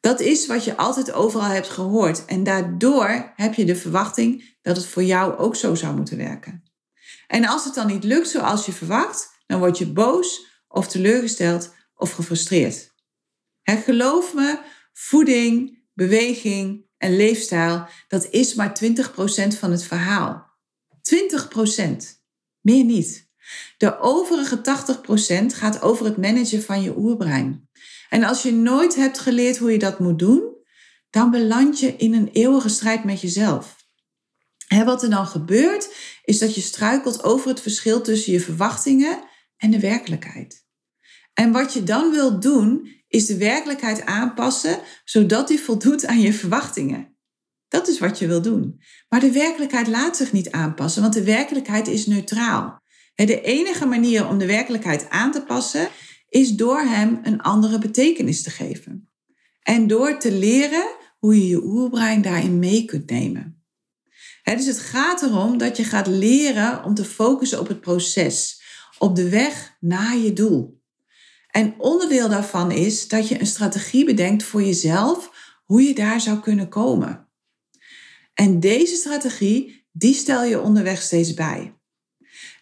Dat 0.00 0.20
is 0.20 0.46
wat 0.46 0.64
je 0.64 0.76
altijd 0.76 1.12
overal 1.12 1.48
hebt 1.48 1.68
gehoord 1.68 2.24
en 2.24 2.44
daardoor 2.44 3.32
heb 3.36 3.54
je 3.54 3.64
de 3.64 3.76
verwachting 3.76 4.56
dat 4.62 4.76
het 4.76 4.86
voor 4.86 5.02
jou 5.02 5.36
ook 5.36 5.56
zo 5.56 5.74
zou 5.74 5.96
moeten 5.96 6.16
werken. 6.16 6.62
En 7.26 7.46
als 7.46 7.64
het 7.64 7.74
dan 7.74 7.86
niet 7.86 8.04
lukt 8.04 8.28
zoals 8.28 8.66
je 8.66 8.72
verwacht, 8.72 9.42
dan 9.46 9.58
word 9.58 9.78
je 9.78 9.92
boos 9.92 10.46
of 10.68 10.88
teleurgesteld 10.88 11.74
of 11.94 12.12
gefrustreerd. 12.12 12.94
En 13.62 13.82
geloof 13.82 14.34
me, 14.34 14.58
voeding, 14.92 15.82
beweging 15.94 16.86
en 16.96 17.16
leefstijl, 17.16 17.86
dat 18.08 18.26
is 18.30 18.54
maar 18.54 18.78
20% 18.84 19.58
van 19.58 19.70
het 19.70 19.84
verhaal. 19.84 20.52
20%, 21.00 22.22
meer 22.60 22.84
niet. 22.84 23.32
De 23.76 23.98
overige 23.98 24.60
80% 24.60 25.46
gaat 25.46 25.82
over 25.82 26.04
het 26.04 26.16
managen 26.16 26.62
van 26.62 26.82
je 26.82 26.96
oerbrein. 26.96 27.68
En 28.08 28.24
als 28.24 28.42
je 28.42 28.52
nooit 28.52 28.94
hebt 28.94 29.18
geleerd 29.18 29.56
hoe 29.56 29.72
je 29.72 29.78
dat 29.78 29.98
moet 29.98 30.18
doen, 30.18 30.56
dan 31.10 31.30
beland 31.30 31.80
je 31.80 31.96
in 31.96 32.14
een 32.14 32.28
eeuwige 32.28 32.68
strijd 32.68 33.04
met 33.04 33.20
jezelf. 33.20 33.76
En 34.68 34.84
wat 34.84 35.02
er 35.02 35.10
dan 35.10 35.26
gebeurt, 35.26 35.94
is 36.24 36.38
dat 36.38 36.54
je 36.54 36.60
struikelt 36.60 37.22
over 37.22 37.48
het 37.48 37.60
verschil 37.60 38.00
tussen 38.00 38.32
je 38.32 38.40
verwachtingen 38.40 39.24
en 39.56 39.70
de 39.70 39.80
werkelijkheid. 39.80 40.66
En 41.34 41.52
wat 41.52 41.72
je 41.72 41.82
dan 41.82 42.10
wilt 42.10 42.42
doen, 42.42 43.02
is 43.08 43.26
de 43.26 43.36
werkelijkheid 43.36 44.04
aanpassen, 44.04 44.80
zodat 45.04 45.48
die 45.48 45.60
voldoet 45.60 46.06
aan 46.06 46.20
je 46.20 46.32
verwachtingen. 46.32 47.16
Dat 47.68 47.88
is 47.88 47.98
wat 47.98 48.18
je 48.18 48.26
wil 48.26 48.42
doen. 48.42 48.80
Maar 49.08 49.20
de 49.20 49.32
werkelijkheid 49.32 49.86
laat 49.86 50.16
zich 50.16 50.32
niet 50.32 50.50
aanpassen, 50.50 51.02
want 51.02 51.14
de 51.14 51.24
werkelijkheid 51.24 51.88
is 51.88 52.06
neutraal. 52.06 52.82
De 53.14 53.40
enige 53.40 53.86
manier 53.86 54.28
om 54.28 54.38
de 54.38 54.46
werkelijkheid 54.46 55.10
aan 55.10 55.32
te 55.32 55.42
passen 55.42 55.88
is 56.28 56.50
door 56.50 56.80
hem 56.80 57.20
een 57.22 57.40
andere 57.40 57.78
betekenis 57.78 58.42
te 58.42 58.50
geven. 58.50 59.08
En 59.62 59.86
door 59.86 60.18
te 60.18 60.32
leren 60.32 60.96
hoe 61.18 61.40
je 61.40 61.48
je 61.48 61.64
oerbrein 61.64 62.22
daarin 62.22 62.58
mee 62.58 62.84
kunt 62.84 63.10
nemen. 63.10 63.64
dus 64.42 64.66
het 64.66 64.78
gaat 64.78 65.22
erom 65.22 65.58
dat 65.58 65.76
je 65.76 65.84
gaat 65.84 66.06
leren 66.06 66.84
om 66.84 66.94
te 66.94 67.04
focussen 67.04 67.60
op 67.60 67.68
het 67.68 67.80
proces, 67.80 68.62
op 68.98 69.16
de 69.16 69.28
weg 69.28 69.76
naar 69.80 70.16
je 70.16 70.32
doel. 70.32 70.82
En 71.50 71.74
onderdeel 71.78 72.28
daarvan 72.28 72.70
is 72.70 73.08
dat 73.08 73.28
je 73.28 73.40
een 73.40 73.46
strategie 73.46 74.04
bedenkt 74.04 74.42
voor 74.42 74.62
jezelf 74.62 75.30
hoe 75.64 75.82
je 75.82 75.94
daar 75.94 76.20
zou 76.20 76.40
kunnen 76.40 76.68
komen. 76.68 77.28
En 78.34 78.60
deze 78.60 78.96
strategie, 78.96 79.86
die 79.92 80.14
stel 80.14 80.44
je 80.44 80.60
onderweg 80.60 81.02
steeds 81.02 81.34
bij. 81.34 81.73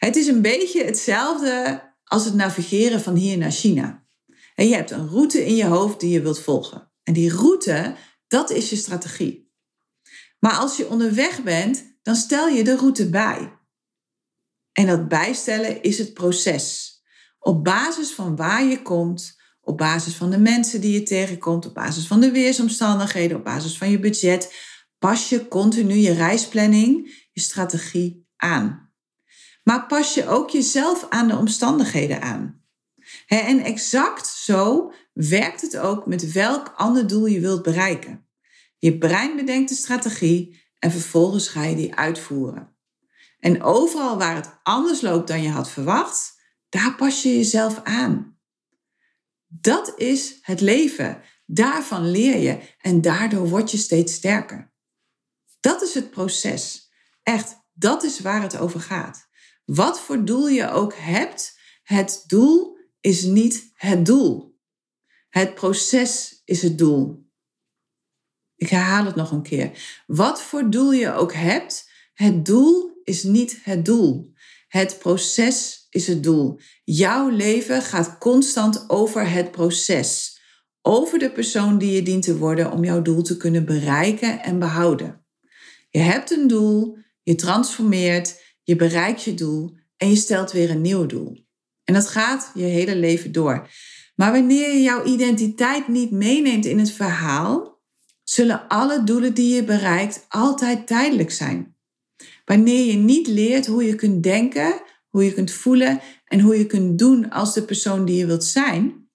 Het 0.04 0.16
is 0.16 0.26
een 0.26 0.42
beetje 0.42 0.84
hetzelfde 0.84 1.82
als 2.04 2.24
het 2.24 2.34
navigeren 2.34 3.00
van 3.00 3.14
hier 3.14 3.38
naar 3.38 3.50
China. 3.50 4.06
En 4.54 4.68
je 4.68 4.74
hebt 4.74 4.90
een 4.90 5.08
route 5.08 5.46
in 5.46 5.56
je 5.56 5.64
hoofd 5.64 6.00
die 6.00 6.10
je 6.10 6.22
wilt 6.22 6.40
volgen. 6.40 6.92
En 7.02 7.12
die 7.12 7.34
route, 7.34 7.94
dat 8.26 8.50
is 8.50 8.70
je 8.70 8.76
strategie. 8.76 9.52
Maar 10.38 10.52
als 10.52 10.76
je 10.76 10.88
onderweg 10.88 11.42
bent, 11.42 11.98
dan 12.02 12.14
stel 12.14 12.48
je 12.48 12.64
de 12.64 12.76
route 12.76 13.10
bij. 13.10 13.58
En 14.72 14.86
dat 14.86 15.08
bijstellen 15.08 15.82
is 15.82 15.98
het 15.98 16.14
proces. 16.14 16.92
Op 17.38 17.64
basis 17.64 18.10
van 18.10 18.36
waar 18.36 18.64
je 18.64 18.82
komt, 18.82 19.40
op 19.60 19.78
basis 19.78 20.14
van 20.14 20.30
de 20.30 20.38
mensen 20.38 20.80
die 20.80 20.92
je 20.92 21.02
tegenkomt, 21.02 21.66
op 21.66 21.74
basis 21.74 22.06
van 22.06 22.20
de 22.20 22.30
weersomstandigheden, 22.30 23.36
op 23.36 23.44
basis 23.44 23.78
van 23.78 23.90
je 23.90 23.98
budget, 23.98 24.54
pas 24.98 25.28
je 25.28 25.48
continu 25.48 25.94
je 25.94 26.12
reisplanning, 26.12 27.26
je 27.32 27.40
strategie 27.40 28.26
aan. 28.36 28.81
Maar 29.62 29.86
pas 29.86 30.14
je 30.14 30.28
ook 30.28 30.50
jezelf 30.50 31.06
aan 31.08 31.28
de 31.28 31.36
omstandigheden 31.36 32.22
aan. 32.22 32.64
En 33.26 33.60
exact 33.60 34.26
zo 34.26 34.92
werkt 35.12 35.60
het 35.60 35.76
ook 35.76 36.06
met 36.06 36.32
welk 36.32 36.72
ander 36.76 37.06
doel 37.06 37.26
je 37.26 37.40
wilt 37.40 37.62
bereiken. 37.62 38.26
Je 38.78 38.98
brein 38.98 39.36
bedenkt 39.36 39.68
de 39.68 39.74
strategie 39.74 40.62
en 40.78 40.90
vervolgens 40.90 41.48
ga 41.48 41.62
je 41.62 41.76
die 41.76 41.94
uitvoeren. 41.94 42.76
En 43.38 43.62
overal 43.62 44.18
waar 44.18 44.34
het 44.34 44.58
anders 44.62 45.00
loopt 45.00 45.28
dan 45.28 45.42
je 45.42 45.48
had 45.48 45.70
verwacht, 45.70 46.40
daar 46.68 46.94
pas 46.94 47.22
je 47.22 47.36
jezelf 47.36 47.80
aan. 47.82 48.38
Dat 49.46 49.92
is 49.96 50.38
het 50.42 50.60
leven. 50.60 51.22
Daarvan 51.46 52.10
leer 52.10 52.36
je 52.36 52.58
en 52.78 53.00
daardoor 53.00 53.48
word 53.48 53.70
je 53.70 53.76
steeds 53.76 54.14
sterker. 54.14 54.72
Dat 55.60 55.82
is 55.82 55.94
het 55.94 56.10
proces. 56.10 56.90
Echt, 57.22 57.56
dat 57.72 58.02
is 58.02 58.20
waar 58.20 58.42
het 58.42 58.58
over 58.58 58.80
gaat. 58.80 59.28
Wat 59.64 60.00
voor 60.00 60.24
doel 60.24 60.48
je 60.48 60.70
ook 60.70 60.94
hebt, 60.94 61.58
het 61.82 62.24
doel 62.26 62.76
is 63.00 63.22
niet 63.22 63.70
het 63.74 64.06
doel. 64.06 64.58
Het 65.28 65.54
proces 65.54 66.42
is 66.44 66.62
het 66.62 66.78
doel. 66.78 67.30
Ik 68.56 68.68
herhaal 68.68 69.04
het 69.04 69.14
nog 69.14 69.30
een 69.30 69.42
keer. 69.42 70.02
Wat 70.06 70.42
voor 70.42 70.70
doel 70.70 70.92
je 70.92 71.12
ook 71.12 71.32
hebt, 71.32 71.90
het 72.14 72.46
doel 72.46 73.00
is 73.04 73.22
niet 73.22 73.60
het 73.62 73.84
doel. 73.84 74.32
Het 74.68 74.98
proces 74.98 75.86
is 75.90 76.06
het 76.06 76.22
doel. 76.22 76.60
Jouw 76.84 77.28
leven 77.28 77.82
gaat 77.82 78.18
constant 78.18 78.90
over 78.90 79.30
het 79.30 79.50
proces. 79.50 80.40
Over 80.82 81.18
de 81.18 81.32
persoon 81.32 81.78
die 81.78 81.92
je 81.92 82.02
dient 82.02 82.22
te 82.22 82.38
worden 82.38 82.72
om 82.72 82.84
jouw 82.84 83.02
doel 83.02 83.22
te 83.22 83.36
kunnen 83.36 83.64
bereiken 83.64 84.42
en 84.42 84.58
behouden. 84.58 85.24
Je 85.90 85.98
hebt 85.98 86.30
een 86.30 86.46
doel, 86.46 86.98
je 87.22 87.34
transformeert, 87.34 88.51
je 88.62 88.76
bereikt 88.76 89.22
je 89.22 89.34
doel 89.34 89.76
en 89.96 90.08
je 90.08 90.16
stelt 90.16 90.52
weer 90.52 90.70
een 90.70 90.80
nieuw 90.80 91.06
doel. 91.06 91.46
En 91.84 91.94
dat 91.94 92.08
gaat 92.08 92.50
je 92.54 92.62
hele 92.62 92.96
leven 92.96 93.32
door. 93.32 93.68
Maar 94.14 94.32
wanneer 94.32 94.72
je 94.72 94.82
jouw 94.82 95.04
identiteit 95.04 95.88
niet 95.88 96.10
meeneemt 96.10 96.64
in 96.64 96.78
het 96.78 96.90
verhaal, 96.90 97.80
zullen 98.22 98.68
alle 98.68 99.04
doelen 99.04 99.34
die 99.34 99.54
je 99.54 99.64
bereikt 99.64 100.26
altijd 100.28 100.86
tijdelijk 100.86 101.30
zijn. 101.30 101.76
Wanneer 102.44 102.84
je 102.84 102.96
niet 102.96 103.26
leert 103.26 103.66
hoe 103.66 103.84
je 103.84 103.94
kunt 103.94 104.22
denken, 104.22 104.82
hoe 105.08 105.24
je 105.24 105.32
kunt 105.32 105.52
voelen 105.52 106.00
en 106.24 106.40
hoe 106.40 106.58
je 106.58 106.66
kunt 106.66 106.98
doen 106.98 107.30
als 107.30 107.54
de 107.54 107.62
persoon 107.62 108.04
die 108.04 108.16
je 108.16 108.26
wilt 108.26 108.44
zijn, 108.44 109.10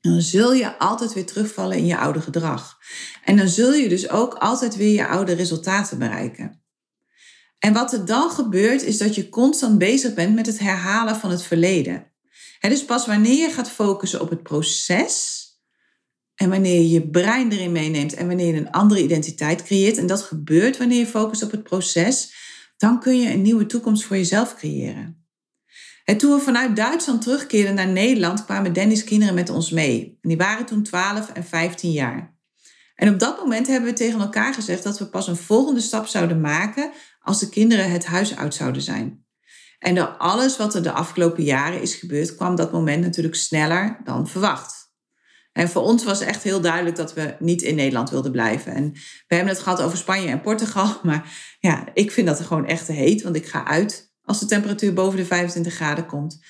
dan 0.00 0.20
zul 0.20 0.52
je 0.52 0.78
altijd 0.78 1.12
weer 1.12 1.26
terugvallen 1.26 1.76
in 1.76 1.86
je 1.86 1.98
oude 1.98 2.20
gedrag. 2.20 2.78
En 3.24 3.36
dan 3.36 3.48
zul 3.48 3.72
je 3.72 3.88
dus 3.88 4.10
ook 4.10 4.34
altijd 4.34 4.76
weer 4.76 4.92
je 4.92 5.06
oude 5.06 5.32
resultaten 5.32 5.98
bereiken. 5.98 6.57
En 7.58 7.72
wat 7.72 7.92
er 7.92 8.04
dan 8.04 8.30
gebeurt, 8.30 8.82
is 8.82 8.98
dat 8.98 9.14
je 9.14 9.28
constant 9.28 9.78
bezig 9.78 10.14
bent 10.14 10.34
met 10.34 10.46
het 10.46 10.58
herhalen 10.58 11.16
van 11.16 11.30
het 11.30 11.42
verleden. 11.42 12.12
He, 12.58 12.68
dus 12.68 12.84
pas 12.84 13.06
wanneer 13.06 13.48
je 13.48 13.50
gaat 13.50 13.70
focussen 13.70 14.20
op 14.20 14.30
het 14.30 14.42
proces 14.42 15.46
en 16.34 16.50
wanneer 16.50 16.74
je 16.74 16.90
je 16.90 17.08
brein 17.08 17.52
erin 17.52 17.72
meeneemt 17.72 18.14
en 18.14 18.26
wanneer 18.26 18.46
je 18.46 18.60
een 18.60 18.70
andere 18.70 19.02
identiteit 19.02 19.62
creëert, 19.62 19.98
en 19.98 20.06
dat 20.06 20.22
gebeurt 20.22 20.76
wanneer 20.76 20.98
je 20.98 21.06
focust 21.06 21.42
op 21.42 21.50
het 21.50 21.62
proces, 21.62 22.32
dan 22.76 23.00
kun 23.00 23.18
je 23.20 23.30
een 23.30 23.42
nieuwe 23.42 23.66
toekomst 23.66 24.04
voor 24.04 24.16
jezelf 24.16 24.56
creëren. 24.56 25.26
En 26.04 26.18
toen 26.18 26.34
we 26.34 26.40
vanuit 26.40 26.76
Duitsland 26.76 27.22
terugkeerden 27.22 27.74
naar 27.74 27.88
Nederland, 27.88 28.44
kwamen 28.44 28.72
Dennis' 28.72 29.04
kinderen 29.04 29.34
met 29.34 29.50
ons 29.50 29.70
mee. 29.70 30.18
Die 30.22 30.36
waren 30.36 30.66
toen 30.66 30.82
12 30.82 31.30
en 31.32 31.44
15 31.44 31.90
jaar. 31.90 32.36
En 32.94 33.12
op 33.12 33.18
dat 33.18 33.38
moment 33.38 33.66
hebben 33.66 33.90
we 33.90 33.96
tegen 33.96 34.20
elkaar 34.20 34.54
gezegd 34.54 34.82
dat 34.82 34.98
we 34.98 35.06
pas 35.06 35.26
een 35.26 35.36
volgende 35.36 35.80
stap 35.80 36.06
zouden 36.06 36.40
maken 36.40 36.90
als 37.28 37.40
de 37.40 37.48
kinderen 37.48 37.90
het 37.90 38.06
huis 38.06 38.36
uit 38.36 38.54
zouden 38.54 38.82
zijn. 38.82 39.26
En 39.78 39.94
door 39.94 40.06
alles 40.06 40.56
wat 40.56 40.74
er 40.74 40.82
de 40.82 40.92
afgelopen 40.92 41.44
jaren 41.44 41.82
is 41.82 41.94
gebeurd, 41.94 42.34
kwam 42.34 42.56
dat 42.56 42.72
moment 42.72 43.02
natuurlijk 43.02 43.34
sneller 43.34 44.00
dan 44.04 44.28
verwacht. 44.28 44.76
En 45.52 45.68
voor 45.68 45.82
ons 45.82 46.04
was 46.04 46.20
echt 46.20 46.42
heel 46.42 46.60
duidelijk 46.60 46.96
dat 46.96 47.14
we 47.14 47.36
niet 47.38 47.62
in 47.62 47.74
Nederland 47.74 48.10
wilden 48.10 48.32
blijven. 48.32 48.74
En 48.74 48.92
we 49.26 49.34
hebben 49.34 49.54
het 49.54 49.62
gehad 49.62 49.80
over 49.80 49.98
Spanje 49.98 50.28
en 50.28 50.40
Portugal. 50.40 51.00
Maar 51.02 51.56
ja, 51.60 51.84
ik 51.94 52.10
vind 52.12 52.26
dat 52.26 52.38
er 52.38 52.44
gewoon 52.44 52.66
echt 52.66 52.86
heet. 52.86 53.22
Want 53.22 53.36
ik 53.36 53.46
ga 53.46 53.66
uit 53.66 54.12
als 54.22 54.40
de 54.40 54.46
temperatuur 54.46 54.92
boven 54.92 55.18
de 55.18 55.24
25 55.24 55.74
graden 55.74 56.06
komt. 56.06 56.40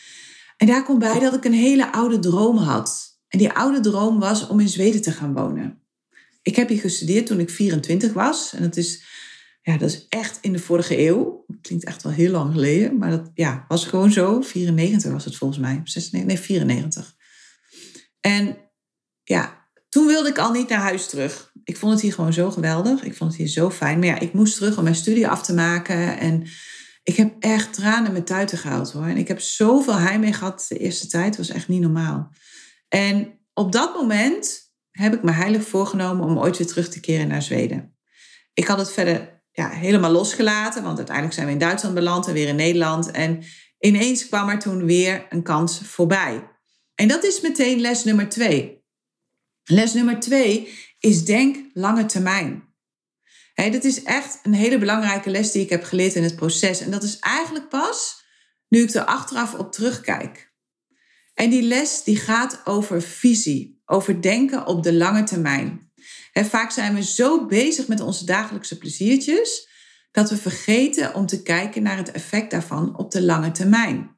En 0.57 0.67
daar 0.67 0.85
komt 0.85 0.99
bij 0.99 1.19
dat 1.19 1.35
ik 1.35 1.45
een 1.45 1.53
hele 1.53 1.93
oude 1.93 2.19
droom 2.19 2.57
had. 2.57 3.19
En 3.29 3.39
die 3.39 3.53
oude 3.53 3.81
droom 3.81 4.19
was 4.19 4.47
om 4.47 4.61
in 4.61 4.69
Zweden 4.69 5.03
te 5.03 5.13
gaan 5.13 5.35
wonen. 5.35 5.83
Ik 6.43 6.57
heb 6.57 6.69
hier 6.69 6.81
gestudeerd 6.81 7.27
toen 7.27 7.41
ik 7.41 7.51
24 7.51 8.13
was. 8.13 8.53
En 8.55 8.63
dat 8.63 8.77
is, 8.77 9.05
ja, 9.69 9.77
dat 9.77 9.89
is 9.89 10.07
echt 10.09 10.39
in 10.41 10.53
de 10.53 10.59
vorige 10.59 10.99
eeuw. 10.99 11.45
Klinkt 11.61 11.85
echt 11.85 12.03
wel 12.03 12.13
heel 12.13 12.31
lang 12.31 12.53
geleden. 12.53 12.99
Maar 12.99 13.11
dat 13.11 13.31
ja, 13.35 13.65
was 13.69 13.87
gewoon 13.87 14.13
zo. 14.13 14.41
94 14.41 15.13
was 15.13 15.25
het 15.25 15.37
volgens 15.37 15.61
mij. 15.61 15.81
96, 15.85 16.25
nee, 16.25 16.39
94. 16.39 17.15
En 18.21 18.57
ja, 19.25 19.69
toen 19.89 20.07
wilde 20.07 20.29
ik 20.29 20.39
al 20.39 20.53
niet 20.53 20.69
naar 20.69 20.81
huis 20.81 21.09
terug. 21.09 21.53
Ik 21.65 21.77
vond 21.77 21.93
het 21.93 22.01
hier 22.01 22.13
gewoon 22.13 22.33
zo 22.33 22.51
geweldig. 22.51 23.03
Ik 23.03 23.15
vond 23.15 23.31
het 23.31 23.41
hier 23.41 23.49
zo 23.49 23.71
fijn. 23.71 23.99
Maar 23.99 24.09
ja, 24.09 24.19
ik 24.19 24.33
moest 24.33 24.57
terug 24.57 24.77
om 24.77 24.83
mijn 24.83 24.95
studie 24.95 25.29
af 25.29 25.43
te 25.43 25.55
maken. 25.55 26.19
En 26.19 26.47
Ik 27.03 27.17
heb 27.17 27.35
echt 27.39 27.75
tranen 27.75 28.13
met 28.13 28.27
tuiten 28.27 28.59
gehaald 28.59 28.93
hoor. 28.93 29.07
En 29.07 29.17
ik 29.17 29.29
heb 29.29 29.41
zoveel 29.41 29.99
heimwee 29.99 30.33
gehad 30.33 30.67
de 30.69 30.79
eerste 30.79 31.07
tijd. 31.07 31.37
Was 31.37 31.49
echt 31.49 31.69
niet 31.69 31.81
normaal. 31.81 32.33
En 32.89 33.39
op 33.55 33.73
dat 33.73 33.95
moment 33.95 34.73
heb 34.91 35.15
ik 35.15 35.23
me 35.23 35.31
heilig 35.31 35.63
voorgenomen 35.63 36.27
om 36.27 36.39
ooit 36.39 36.59
weer 36.59 36.67
terug 36.67 36.89
te 36.89 37.01
keren 37.01 37.29
naar 37.29 37.43
Zweden. 37.43 37.97
Ik 38.55 38.67
had 38.67 38.79
het 38.79 38.93
verder 38.93 39.38
ja, 39.51 39.69
helemaal 39.69 40.11
losgelaten, 40.11 40.83
want 40.83 40.97
uiteindelijk 40.97 41.35
zijn 41.35 41.47
we 41.47 41.53
in 41.53 41.59
Duitsland 41.59 41.95
beland 41.95 42.27
en 42.27 42.33
weer 42.33 42.49
in 42.49 42.57
Nederland. 42.57 43.11
En 43.11 43.43
ineens 43.79 44.29
kwam 44.29 44.49
er 44.49 44.59
toen 44.59 44.85
weer 44.85 45.27
een 45.29 45.43
kans 45.43 45.81
voorbij. 45.85 46.51
En 46.95 47.09
dat 47.09 47.25
is 47.25 47.41
meteen 47.41 47.81
les 47.81 48.05
nummer 48.05 48.29
twee. 48.29 48.85
Les 49.65 49.93
nummer 49.93 50.21
twee 50.21 50.79
is 50.99 51.25
denk 51.25 51.57
lange 51.73 52.07
termijn. 52.07 52.67
Dat 53.55 53.85
is 53.85 54.03
echt 54.03 54.41
een 54.43 54.53
hele 54.53 54.79
belangrijke 54.79 55.31
les 55.31 55.53
die 55.53 55.63
ik 55.63 55.71
heb 55.71 55.85
geleerd 55.85 56.15
in 56.15 56.23
het 56.23 56.37
proces. 56.37 56.81
En 56.81 56.91
dat 56.91 57.03
is 57.03 57.19
eigenlijk 57.19 57.69
pas 57.69 58.25
nu 58.69 58.83
ik 58.83 58.95
er 58.95 59.05
achteraf 59.05 59.55
op 59.55 59.73
terugkijk. 59.73 60.53
En 61.35 61.51
die 61.51 61.63
les 61.63 62.03
die 62.05 62.17
gaat 62.17 62.61
over 62.65 63.03
visie, 63.03 63.83
over 63.87 64.23
denken 64.23 64.67
op 64.67 64.83
de 64.83 64.93
lange 64.93 65.23
termijn. 65.23 65.88
Vaak 66.45 66.71
zijn 66.71 66.95
we 66.95 67.03
zo 67.03 67.47
bezig 67.47 67.89
met 67.89 68.01
onze 68.01 68.25
dagelijkse 68.25 68.79
pleziertjes 68.79 69.69
dat 70.11 70.31
we 70.31 70.37
vergeten 70.37 71.15
om 71.15 71.27
te 71.27 71.43
kijken 71.43 71.83
naar 71.83 71.97
het 71.97 72.11
effect 72.11 72.51
daarvan 72.51 72.99
op 72.99 73.11
de 73.11 73.23
lange 73.23 73.51
termijn. 73.51 74.17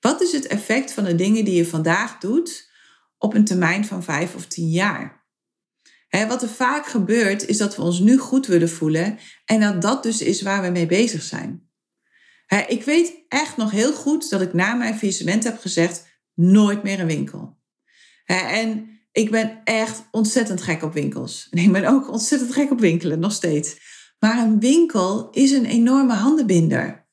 Wat 0.00 0.22
is 0.22 0.32
het 0.32 0.46
effect 0.46 0.92
van 0.92 1.04
de 1.04 1.14
dingen 1.14 1.44
die 1.44 1.54
je 1.54 1.66
vandaag 1.66 2.18
doet 2.18 2.70
op 3.18 3.34
een 3.34 3.44
termijn 3.44 3.84
van 3.84 4.02
vijf 4.02 4.34
of 4.34 4.46
tien 4.46 4.68
jaar? 4.68 5.22
wat 6.28 6.42
er 6.42 6.48
vaak 6.48 6.86
gebeurt, 6.86 7.46
is 7.46 7.56
dat 7.56 7.76
we 7.76 7.82
ons 7.82 7.98
nu 7.98 8.18
goed 8.18 8.46
willen 8.46 8.70
voelen 8.70 9.18
en 9.44 9.60
dat 9.60 9.82
dat 9.82 10.02
dus 10.02 10.20
is 10.22 10.42
waar 10.42 10.62
we 10.62 10.68
mee 10.68 10.86
bezig 10.86 11.22
zijn. 11.22 11.70
ik 12.68 12.82
weet 12.84 13.24
echt 13.28 13.56
nog 13.56 13.70
heel 13.70 13.92
goed 13.92 14.30
dat 14.30 14.40
ik 14.40 14.52
na 14.52 14.74
mijn 14.74 14.94
faillissement 14.98 15.44
heb 15.44 15.58
gezegd: 15.60 16.06
nooit 16.34 16.82
meer 16.82 17.00
een 17.00 17.06
winkel. 17.06 17.58
en 18.24 18.94
ik 19.14 19.30
ben 19.30 19.60
echt 19.64 20.02
ontzettend 20.10 20.62
gek 20.62 20.82
op 20.82 20.92
winkels. 20.92 21.46
En 21.50 21.58
ik 21.58 21.72
ben 21.72 21.84
ook 21.84 22.10
ontzettend 22.10 22.52
gek 22.52 22.70
op 22.70 22.80
winkelen, 22.80 23.18
nog 23.18 23.32
steeds. 23.32 23.76
Maar 24.18 24.38
een 24.38 24.60
winkel 24.60 25.30
is 25.30 25.50
een 25.50 25.64
enorme 25.64 26.14
handenbinder. 26.14 27.08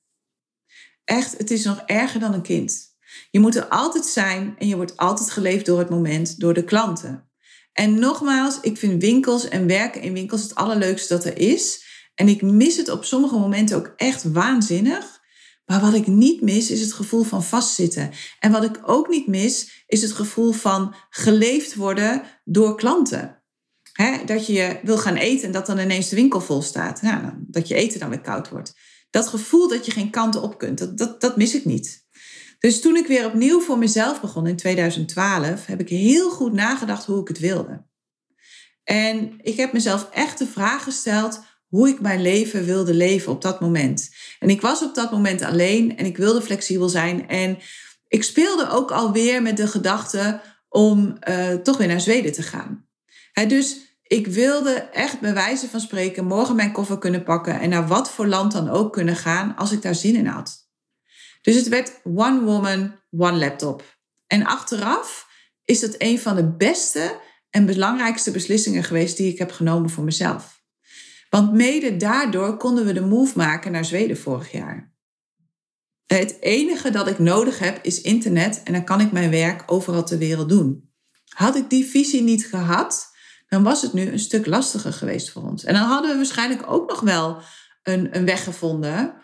Echt, 1.04 1.38
het 1.38 1.52
is 1.52 1.64
nog 1.64 1.82
erger 1.86 2.20
dan 2.20 2.34
een 2.34 2.42
kind. 2.42 2.96
Je 3.32 3.40
moet 3.40 3.56
er 3.56 3.68
altijd 3.68 4.06
zijn 4.06 4.56
en 4.58 4.68
je 4.68 4.76
wordt 4.76 4.98
altijd 4.98 5.32
geleefd 5.32 5.66
door 5.66 5.80
het 5.80 5.90
moment, 5.90 6.40
door 6.40 6.54
de 6.54 6.64
klanten. 6.64 7.30
En 7.74 8.00
nogmaals, 8.00 8.60
ik 8.62 8.78
vind 8.78 9.02
winkels 9.02 9.48
en 9.48 9.68
werken 9.68 10.02
in 10.02 10.14
winkels 10.14 10.42
het 10.42 10.56
allerleukste 10.56 11.14
dat 11.14 11.26
er 11.26 11.38
is. 11.38 11.86
En 12.16 12.28
ik 12.28 12.42
mis 12.42 12.78
het 12.78 12.90
op 12.90 13.06
sommige 13.06 13.38
momenten 13.38 13.78
ook 13.78 13.94
echt 13.96 14.32
waanzinnig. 14.32 15.21
Maar 15.72 15.82
wat 15.82 15.94
ik 15.94 16.08
niet 16.08 16.42
mis 16.42 16.72
is 16.72 16.82
het 16.82 16.94
gevoel 16.94 17.24
van 17.24 17.44
vastzitten. 17.44 18.12
En 18.40 18.52
wat 18.52 18.64
ik 18.64 18.80
ook 18.86 19.10
niet 19.10 19.28
mis 19.28 19.84
is 19.88 20.02
het 20.02 20.12
gevoel 20.12 20.52
van 20.52 20.96
geleefd 21.10 21.76
worden 21.76 22.24
door 22.44 22.76
klanten. 22.76 23.44
dat 24.26 24.48
je 24.48 24.80
wil 24.84 24.98
gaan 24.98 25.16
eten 25.16 25.46
en 25.46 25.52
dat 25.52 25.66
dan 25.66 25.80
ineens 25.80 26.10
de 26.10 26.16
winkel 26.16 26.42
vol 26.42 26.62
staat. 26.62 27.00
Ja, 27.02 27.38
dat 27.40 27.68
je 27.68 27.76
eten 27.76 28.00
dan 28.00 28.10
weer 28.10 28.22
koud 28.22 28.50
wordt. 28.50 28.74
Dat 29.10 29.28
gevoel 29.28 29.68
dat 29.68 29.86
je 29.86 29.92
geen 29.92 30.10
kanten 30.10 30.42
op 30.42 30.58
kunt, 30.58 30.78
dat, 30.78 30.98
dat, 30.98 31.22
dat 31.22 31.38
mis 31.38 31.56
ik 31.56 31.66
niet. 31.66 32.06
Dus 32.60 32.82
toen 32.82 32.96
ik 32.96 33.08
weer 33.08 33.26
opnieuw 33.26 33.62
voor 33.62 33.78
mezelf 33.78 34.22
begon 34.22 34.48
in 34.48 34.56
2012, 34.56 35.66
heb 35.66 35.80
ik 35.80 35.90
heel 35.90 36.30
goed 36.30 36.54
nagedacht 36.54 37.06
hoe 37.06 37.22
ik 37.22 37.28
het 37.28 37.40
wilde. 37.40 37.86
En 38.84 39.40
ik 39.42 39.58
heb 39.58 39.74
mezelf 39.74 40.10
echt 40.10 40.38
de 40.38 40.48
vraag 40.48 40.84
gesteld 40.84 41.42
hoe 41.72 41.90
ik 41.90 42.02
mijn 42.02 42.22
leven 42.22 42.66
wilde 42.66 42.94
leven 42.94 43.32
op 43.32 43.42
dat 43.42 43.60
moment. 43.60 44.10
En 44.40 44.50
ik 44.50 44.62
was 44.62 44.84
op 44.84 44.96
dat 44.96 45.12
moment 45.12 45.42
alleen 45.42 45.98
en 45.98 46.06
ik 46.06 46.18
wilde 46.18 46.42
flexibel 46.42 46.90
zijn. 46.90 47.28
En 47.28 47.58
ik 48.08 48.24
speelde 48.24 48.70
ook 48.70 48.92
alweer 48.92 49.42
met 49.42 49.58
de 49.58 49.68
gedachte 49.68 50.42
om 50.70 51.18
uh, 51.30 51.54
toch 51.54 51.78
weer 51.78 51.88
naar 51.88 52.02
Zweden 52.02 52.32
te 52.32 52.44
gaan. 52.44 52.88
dus 53.48 53.78
ik 54.04 54.28
wilde 54.28 54.72
echt 54.74 55.20
bij 55.20 55.34
wijze 55.34 55.70
van 55.70 55.80
spreken 55.80 56.26
morgen 56.26 56.56
mijn 56.56 56.72
koffer 56.72 56.98
kunnen 56.98 57.24
pakken 57.24 57.60
en 57.60 57.70
naar 57.70 57.88
wat 57.88 58.12
voor 58.12 58.28
land 58.28 58.52
dan 58.52 58.70
ook 58.70 58.94
kunnen 58.94 59.16
gaan 59.16 59.56
als 59.56 59.72
ik 59.72 59.82
daar 59.82 59.96
zin 59.96 60.16
in 60.16 60.26
had. 60.26 60.70
Dus 61.42 61.56
het 61.56 61.68
werd 61.68 62.00
one 62.04 62.42
woman, 62.44 62.96
one 63.18 63.38
laptop. 63.38 64.00
En 64.28 64.46
achteraf 64.46 65.28
is 65.66 65.80
dat 65.80 65.96
een 65.98 66.20
van 66.20 66.36
de 66.36 66.56
beste 66.56 67.20
en 67.50 67.66
belangrijkste 67.66 68.32
beslissingen 68.32 68.84
geweest 68.84 69.18
die 69.18 69.32
ik 69.32 69.38
heb 69.38 69.52
genomen 69.52 69.90
voor 69.90 70.04
mezelf. 70.04 70.61
Want 71.32 71.54
mede 71.54 71.98
daardoor 71.98 72.58
konden 72.58 72.86
we 72.86 72.94
de 72.94 73.06
move 73.06 73.38
maken 73.38 73.72
naar 73.72 73.86
Zweden 73.86 74.18
vorig 74.18 74.52
jaar. 74.52 74.94
Het 76.06 76.38
enige 76.42 76.90
dat 76.90 77.08
ik 77.08 77.20
nodig 77.20 77.60
heb 77.60 77.80
is 77.84 78.02
internet 78.02 78.62
en 78.64 78.74
dan 78.74 78.84
kan 78.84 79.02
ik 79.02 79.12
mijn 79.12 79.30
werk 79.30 79.64
overal 79.66 80.04
ter 80.04 80.18
wereld 80.18 80.50
doen. 80.50 80.90
Had 81.26 81.56
ik 81.56 81.70
die 81.70 81.86
visie 81.86 82.22
niet 82.22 82.46
gehad, 82.46 83.10
dan 83.48 83.64
was 83.64 83.82
het 83.82 83.94
nu 83.94 84.12
een 84.12 84.20
stuk 84.20 84.46
lastiger 84.46 84.94
geweest 84.94 85.30
voor 85.30 85.44
ons. 85.44 85.64
En 85.64 85.74
dan 85.74 85.84
hadden 85.84 86.12
we 86.12 86.18
waarschijnlijk 86.18 86.72
ook 86.72 86.90
nog 86.90 87.00
wel 87.00 87.42
een, 87.84 88.18
een 88.18 88.26
weg 88.26 88.44
gevonden 88.44 89.22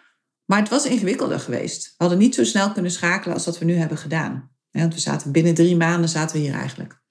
maar 0.47 0.59
het 0.59 0.69
was 0.69 0.85
ingewikkelder 0.85 1.39
geweest. 1.39 1.85
We 1.85 1.93
hadden 1.97 2.17
niet 2.17 2.35
zo 2.35 2.43
snel 2.43 2.71
kunnen 2.71 2.91
schakelen 2.91 3.33
als 3.33 3.43
dat 3.45 3.57
we 3.57 3.65
nu 3.65 3.75
hebben 3.75 3.97
gedaan. 3.97 4.51
Want 4.71 4.93
we 4.93 4.99
zaten 4.99 5.31
binnen 5.31 5.53
drie 5.53 5.75
maanden 5.75 6.09
zaten 6.09 6.35
we 6.35 6.41
hier 6.41 6.53
eigenlijk. 6.53 7.01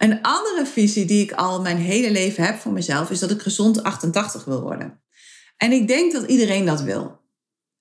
Een 0.00 0.22
andere 0.22 0.66
visie 0.66 1.04
die 1.04 1.22
ik 1.22 1.32
al 1.32 1.60
mijn 1.60 1.76
hele 1.76 2.10
leven 2.10 2.44
heb 2.44 2.58
voor 2.58 2.72
mezelf 2.72 3.10
is 3.10 3.18
dat 3.18 3.30
ik 3.30 3.42
gezond 3.42 3.82
88 3.82 4.44
wil 4.44 4.60
worden. 4.60 5.02
En 5.56 5.72
ik 5.72 5.88
denk 5.88 6.12
dat 6.12 6.24
iedereen 6.26 6.64
dat 6.64 6.80
wil. 6.80 7.20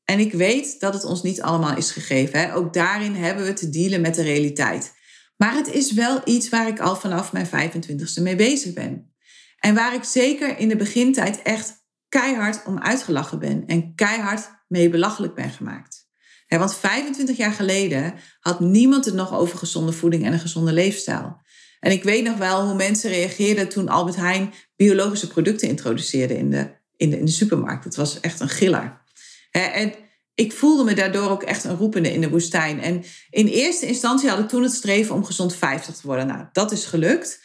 En 0.04 0.20
ik 0.20 0.34
weet 0.34 0.80
dat 0.80 0.94
het 0.94 1.04
ons 1.04 1.22
niet 1.22 1.42
allemaal 1.42 1.78
is 1.78 1.92
gegeven. 1.92 2.40
Hè? 2.40 2.56
Ook 2.56 2.74
daarin 2.74 3.16
hebben 3.16 3.46
we 3.46 3.54
te 3.54 3.70
dealen 3.70 4.02
met 4.02 4.16
de 4.16 4.22
realiteit. 4.22 4.94
Maar 5.38 5.54
het 5.54 5.68
is 5.68 5.94
wel 5.94 6.22
iets 6.26 6.50
waar 6.50 6.68
ik 6.68 6.80
al 6.80 6.96
vanaf 6.96 7.34
mijn 7.34 7.48
25ste 7.48 8.22
mee 8.22 8.36
bezig 8.36 8.74
ben. 8.74 9.14
En 9.60 9.76
waar 9.76 9.94
ik 9.94 10.04
zeker 10.04 10.58
in 10.58 10.70
de 10.70 10.76
begintijd 10.76 11.42
echt 11.42 11.74
keihard 12.10 12.66
om 12.66 12.80
uitgelachen 12.80 13.40
ben 13.40 13.66
en 13.66 13.96
keihard 13.96 14.50
mee 14.68 14.90
belachelijk 14.90 15.36
ben 15.36 15.50
gemaakt. 15.50 16.08
want 16.48 16.76
25 16.76 17.38
jaar 17.38 17.54
geleden 17.54 18.14
had 18.40 18.60
niemand 18.60 19.06
het 19.06 19.14
nog 19.14 19.34
over 19.34 19.58
gezonde 19.58 19.92
voeding 19.92 20.26
en 20.26 20.34
een 20.34 20.40
gezonde 20.40 20.74
leefstijl. 20.74 21.48
En 21.80 21.92
ik 21.92 22.04
weet 22.04 22.24
nog 22.24 22.38
wel 22.38 22.66
hoe 22.66 22.76
mensen 22.76 23.10
reageerden 23.10 23.70
toen 23.70 23.90
Albert 23.90 24.16
Heijn 24.16 24.54
biologische 24.76 25.28
producten 25.28 25.68
introduceerde 25.68 26.38
in 26.38 26.50
de, 26.50 26.72
in 26.96 27.10
de, 27.10 27.18
in 27.18 27.26
de 27.26 27.32
supermarkt. 27.32 27.84
Het 27.84 27.96
was 27.96 28.20
echt 28.20 28.40
een 28.40 28.50
giller. 28.50 29.02
en 29.52 29.94
ik 30.36 30.54
voelde 30.54 30.84
me 30.84 30.94
daardoor 30.94 31.30
ook 31.30 31.44
echt 31.44 31.64
een 31.64 31.76
roepende 31.76 32.14
in 32.14 32.22
de 32.22 32.30
woestijn. 32.30 32.82
En 32.82 33.04
in 33.30 33.48
eerste 33.48 33.86
instantie 33.86 34.30
had 34.30 34.40
ik 34.40 34.48
toen 34.48 34.64
het 34.64 34.74
streven 34.74 35.16
om 35.16 35.26
gezond 35.26 35.56
50 35.56 35.96
te 35.96 36.08
worden. 36.08 36.28
Nou, 36.28 36.46
dat 36.52 36.72
is 36.72 36.86
gelukt. 36.86 37.40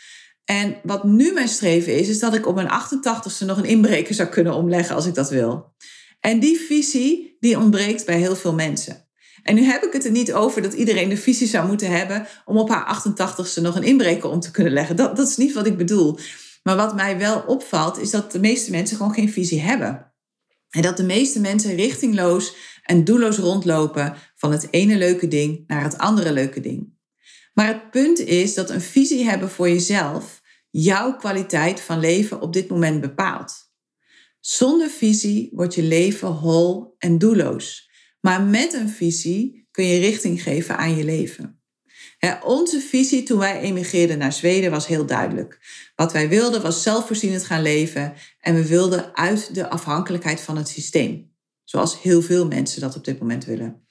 En 0.45 0.77
wat 0.83 1.05
nu 1.05 1.33
mijn 1.33 1.49
streven 1.49 1.99
is, 1.99 2.09
is 2.09 2.19
dat 2.19 2.35
ik 2.35 2.47
op 2.47 2.55
mijn 2.55 2.69
88ste 2.69 3.47
nog 3.47 3.59
een 3.59 3.65
inbreker 3.65 4.15
zou 4.15 4.29
kunnen 4.29 4.55
omleggen 4.55 4.95
als 4.95 5.07
ik 5.07 5.15
dat 5.15 5.31
wil. 5.31 5.75
En 6.21 6.41
die 6.41 6.59
visie, 6.59 7.37
die 7.41 7.59
ontbreekt 7.59 8.07
bij 8.07 8.19
heel 8.19 8.37
veel 8.37 8.55
mensen. 8.55 9.09
En 9.45 9.55
nu 9.55 9.63
heb 9.63 9.85
ik 9.85 9.93
het 9.93 10.05
er 10.05 10.11
niet 10.11 10.33
over 10.33 10.63
dat 10.63 10.73
iedereen 10.73 11.09
de 11.09 11.17
visie 11.17 11.47
zou 11.47 11.67
moeten 11.67 11.91
hebben 11.91 12.27
om 12.45 12.57
op 12.57 12.69
haar 12.69 13.03
88ste 13.03 13.63
nog 13.63 13.77
een 13.77 13.83
inbreker 13.83 14.31
om 14.31 14.41
te 14.41 14.51
kunnen 14.51 14.73
leggen. 14.73 14.97
Dat, 14.97 15.17
dat 15.17 15.29
is 15.29 15.37
niet 15.37 15.53
wat 15.53 15.67
ik 15.67 15.77
bedoel. 15.77 16.19
Maar 16.63 16.77
wat 16.77 16.95
mij 16.95 17.19
wel 17.19 17.41
opvalt, 17.47 17.99
is 17.99 18.11
dat 18.11 18.33
de 18.33 18.41
meeste 18.41 18.71
mensen 18.71 18.97
gewoon 18.97 19.15
geen 19.15 19.31
visie 19.31 19.61
hebben. 19.61 20.13
En 20.71 20.83
dat 20.83 20.97
de 20.97 21.05
meeste 21.05 21.41
mensen 21.41 21.75
richtingloos 21.75 22.55
en 22.83 23.05
doelloos 23.05 23.37
rondlopen 23.37 24.15
van 24.35 24.53
het 24.53 24.69
ene 24.71 24.97
leuke 24.97 25.29
ding 25.29 25.65
naar 25.67 25.83
het 25.83 25.99
andere 25.99 26.33
leuke 26.33 26.61
ding. 26.61 26.93
Maar 27.55 27.67
het 27.67 27.91
punt 27.91 28.19
is 28.19 28.55
dat 28.55 28.71
een 28.71 28.81
visie 28.81 29.25
hebben 29.25 29.51
voor 29.51 29.69
jezelf 29.69 30.43
jouw 30.71 31.17
kwaliteit 31.17 31.81
van 31.81 32.01
leven 32.01 32.41
op 32.41 32.53
dit 32.53 32.69
moment 32.69 33.01
bepaalt. 33.01 33.73
Zonder 34.41 34.89
visie 34.89 35.51
wordt 35.53 35.75
je 35.75 35.83
leven 35.83 36.29
hol 36.29 36.95
en 36.99 37.19
doelloos. 37.19 37.91
Maar 38.25 38.43
met 38.43 38.73
een 38.73 38.89
visie 38.89 39.69
kun 39.71 39.85
je 39.85 40.01
richting 40.01 40.43
geven 40.43 40.77
aan 40.77 40.97
je 40.97 41.05
leven. 41.05 41.63
onze 42.43 42.81
visie 42.81 43.23
toen 43.23 43.39
wij 43.39 43.61
emigreerden 43.61 44.19
naar 44.19 44.33
Zweden 44.33 44.71
was 44.71 44.87
heel 44.87 45.07
duidelijk. 45.07 45.59
Wat 45.95 46.13
wij 46.13 46.29
wilden 46.29 46.63
was 46.63 46.83
zelfvoorzienend 46.83 47.45
gaan 47.45 47.63
leven 47.63 48.15
en 48.41 48.55
we 48.55 48.67
wilden 48.67 49.17
uit 49.17 49.55
de 49.55 49.69
afhankelijkheid 49.69 50.41
van 50.41 50.57
het 50.57 50.69
systeem. 50.69 51.33
Zoals 51.65 52.03
heel 52.03 52.23
veel 52.23 52.47
mensen 52.47 52.81
dat 52.81 52.97
op 52.97 53.05
dit 53.05 53.19
moment 53.19 53.45
willen. 53.45 53.87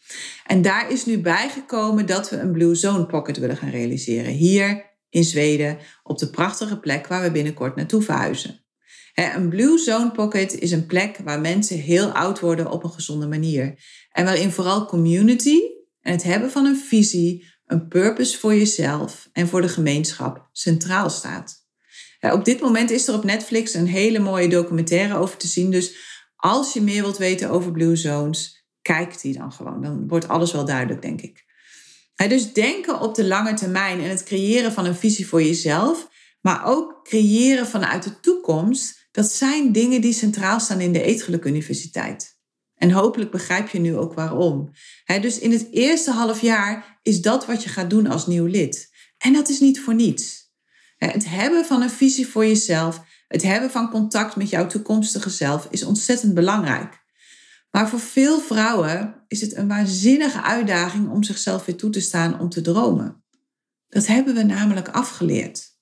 En 0.45 0.61
daar 0.61 0.91
is 0.91 1.05
nu 1.05 1.19
bijgekomen 1.19 2.05
dat 2.05 2.29
we 2.29 2.37
een 2.37 2.51
Blue 2.51 2.75
Zone 2.75 3.05
Pocket 3.05 3.37
willen 3.37 3.57
gaan 3.57 3.69
realiseren. 3.69 4.31
Hier 4.31 4.91
in 5.09 5.23
Zweden, 5.23 5.77
op 6.03 6.17
de 6.17 6.29
prachtige 6.29 6.79
plek 6.79 7.07
waar 7.07 7.21
we 7.21 7.31
binnenkort 7.31 7.75
naartoe 7.75 8.01
verhuizen. 8.01 8.62
Een 9.13 9.49
Blue 9.49 9.77
Zone 9.77 10.11
Pocket 10.11 10.59
is 10.59 10.71
een 10.71 10.85
plek 10.85 11.17
waar 11.23 11.41
mensen 11.41 11.77
heel 11.77 12.11
oud 12.11 12.39
worden 12.39 12.71
op 12.71 12.83
een 12.83 12.91
gezonde 12.91 13.27
manier. 13.27 13.79
En 14.11 14.25
waarin 14.25 14.51
vooral 14.51 14.85
community 14.85 15.59
en 16.01 16.11
het 16.11 16.23
hebben 16.23 16.51
van 16.51 16.65
een 16.65 16.77
visie, 16.77 17.45
een 17.65 17.87
purpose 17.87 18.39
voor 18.39 18.55
jezelf 18.55 19.29
en 19.33 19.47
voor 19.47 19.61
de 19.61 19.69
gemeenschap 19.69 20.49
centraal 20.51 21.09
staat. 21.09 21.61
Op 22.19 22.45
dit 22.45 22.61
moment 22.61 22.91
is 22.91 23.07
er 23.07 23.13
op 23.13 23.23
Netflix 23.23 23.73
een 23.73 23.87
hele 23.87 24.19
mooie 24.19 24.47
documentaire 24.47 25.17
over 25.17 25.37
te 25.37 25.47
zien. 25.47 25.71
Dus 25.71 26.11
Als 26.35 26.73
je 26.73 26.81
meer 26.81 27.01
wilt 27.01 27.17
weten 27.17 27.49
over 27.49 27.71
Blue 27.71 27.95
Zones, 27.95 28.65
kijk 28.81 29.21
die 29.21 29.37
dan 29.37 29.51
gewoon. 29.51 29.81
Dan 29.81 30.07
wordt 30.07 30.27
alles 30.27 30.51
wel 30.51 30.65
duidelijk, 30.65 31.01
denk 31.01 31.21
ik. 31.21 31.43
dus 32.15 32.53
denken 32.53 32.99
op 32.99 33.15
de 33.15 33.25
lange 33.25 33.53
termijn 33.53 33.99
en 33.99 34.09
het 34.09 34.23
creëren 34.23 34.71
van 34.71 34.85
een 34.85 34.95
visie 34.95 35.27
voor 35.27 35.43
jezelf, 35.43 36.07
maar 36.41 36.65
ook 36.65 37.03
creëren 37.03 37.67
vanuit 37.67 38.03
de 38.03 38.19
toekomst, 38.19 39.02
dat 39.13 39.31
zijn 39.31 39.71
dingen 39.71 40.01
die 40.01 40.13
centraal 40.13 40.59
staan 40.59 40.79
in 40.79 40.93
de 40.93 41.01
Eetgeluk 41.01 41.45
Universiteit. 41.45 42.37
En 42.75 42.91
hopelijk 42.91 43.31
begrijp 43.31 43.69
je 43.69 43.79
nu 43.79 43.97
ook 43.97 44.13
waarom. 44.13 44.71
dus 45.21 45.39
in 45.39 45.51
het 45.51 45.67
eerste 45.71 46.11
half 46.11 46.41
jaar 46.41 46.99
is 47.01 47.21
dat 47.21 47.45
wat 47.45 47.63
je 47.63 47.69
gaat 47.69 47.89
doen 47.89 48.07
als 48.07 48.27
nieuw 48.27 48.45
lid. 48.45 48.89
En 49.17 49.33
dat 49.33 49.49
is 49.49 49.59
niet 49.59 49.79
voor 49.79 49.93
niets. 49.93 50.51
Het 50.97 51.29
hebben 51.29 51.65
van 51.65 51.81
een 51.81 51.89
visie 51.89 52.27
voor 52.27 52.45
jezelf, 52.45 53.03
het 53.27 53.43
hebben 53.43 53.71
van 53.71 53.89
contact 53.89 54.35
met 54.35 54.49
jouw 54.49 54.67
toekomstige 54.67 55.29
zelf 55.29 55.67
is 55.69 55.83
ontzettend 55.83 56.33
belangrijk. 56.33 57.01
Maar 57.71 57.89
voor 57.89 57.99
veel 57.99 58.39
vrouwen 58.39 59.23
is 59.27 59.41
het 59.41 59.55
een 59.55 59.67
waanzinnige 59.67 60.41
uitdaging 60.41 61.09
om 61.09 61.23
zichzelf 61.23 61.65
weer 61.65 61.75
toe 61.75 61.89
te 61.89 62.01
staan 62.01 62.39
om 62.39 62.49
te 62.49 62.61
dromen. 62.61 63.23
Dat 63.89 64.07
hebben 64.07 64.35
we 64.35 64.43
namelijk 64.43 64.87
afgeleerd. 64.87 65.72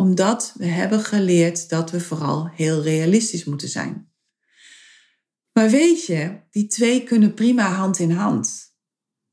Omdat 0.00 0.52
we 0.56 0.66
hebben 0.66 1.00
geleerd 1.00 1.68
dat 1.68 1.90
we 1.90 2.00
vooral 2.00 2.50
heel 2.54 2.82
realistisch 2.82 3.44
moeten 3.44 3.68
zijn. 3.68 4.12
Maar 5.52 5.70
weet 5.70 6.06
je, 6.06 6.40
die 6.50 6.66
twee 6.66 7.02
kunnen 7.04 7.34
prima 7.34 7.72
hand 7.72 7.98
in 7.98 8.10
hand. 8.10 8.74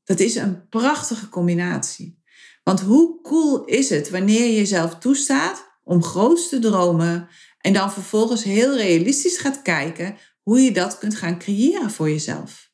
Dat 0.04 0.20
is 0.20 0.34
een 0.34 0.68
prachtige 0.68 1.28
combinatie. 1.28 2.22
Want 2.64 2.80
hoe 2.80 3.20
cool 3.22 3.64
is 3.64 3.90
het 3.90 4.10
wanneer 4.10 4.44
je 4.44 4.54
jezelf 4.54 4.98
toestaat 4.98 5.78
om 5.84 6.02
groot 6.02 6.48
te 6.48 6.58
dromen 6.58 7.28
en 7.58 7.72
dan 7.72 7.92
vervolgens 7.92 8.44
heel 8.44 8.76
realistisch 8.76 9.38
gaat 9.38 9.62
kijken 9.62 10.16
hoe 10.42 10.60
je 10.60 10.72
dat 10.72 10.98
kunt 10.98 11.16
gaan 11.16 11.38
creëren 11.38 11.90
voor 11.90 12.10
jezelf. 12.10 12.70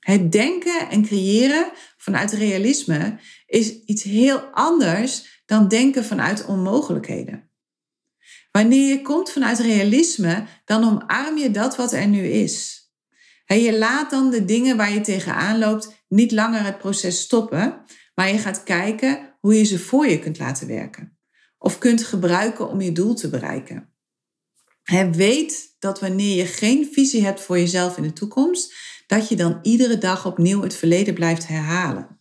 Het 0.00 0.32
denken 0.32 0.90
en 0.90 1.02
creëren 1.02 1.72
vanuit 1.96 2.32
realisme 2.32 3.18
is 3.46 3.84
iets 3.84 4.02
heel 4.02 4.38
anders 4.38 5.33
dan 5.46 5.68
denken 5.68 6.04
vanuit 6.04 6.44
onmogelijkheden. 6.44 7.50
Wanneer 8.50 8.88
je 8.88 9.02
komt 9.02 9.30
vanuit 9.30 9.58
realisme, 9.58 10.46
dan 10.64 10.84
omarm 10.84 11.38
je 11.38 11.50
dat 11.50 11.76
wat 11.76 11.92
er 11.92 12.06
nu 12.06 12.26
is. 12.26 12.82
je 13.46 13.78
laat 13.78 14.10
dan 14.10 14.30
de 14.30 14.44
dingen 14.44 14.76
waar 14.76 14.92
je 14.92 15.00
tegenaan 15.00 15.58
loopt 15.58 16.04
niet 16.08 16.32
langer 16.32 16.64
het 16.64 16.78
proces 16.78 17.20
stoppen, 17.20 17.84
maar 18.14 18.28
je 18.28 18.38
gaat 18.38 18.62
kijken 18.62 19.36
hoe 19.40 19.54
je 19.58 19.64
ze 19.64 19.78
voor 19.78 20.06
je 20.06 20.18
kunt 20.18 20.38
laten 20.38 20.66
werken. 20.66 21.18
Of 21.58 21.78
kunt 21.78 22.04
gebruiken 22.04 22.68
om 22.68 22.80
je 22.80 22.92
doel 22.92 23.14
te 23.14 23.28
bereiken. 23.28 23.92
Weet 25.12 25.76
dat 25.78 26.00
wanneer 26.00 26.36
je 26.36 26.46
geen 26.46 26.88
visie 26.92 27.24
hebt 27.24 27.40
voor 27.40 27.58
jezelf 27.58 27.96
in 27.96 28.02
de 28.02 28.12
toekomst, 28.12 28.74
dat 29.06 29.28
je 29.28 29.36
dan 29.36 29.58
iedere 29.62 29.98
dag 29.98 30.26
opnieuw 30.26 30.62
het 30.62 30.74
verleden 30.74 31.14
blijft 31.14 31.46
herhalen. 31.46 32.20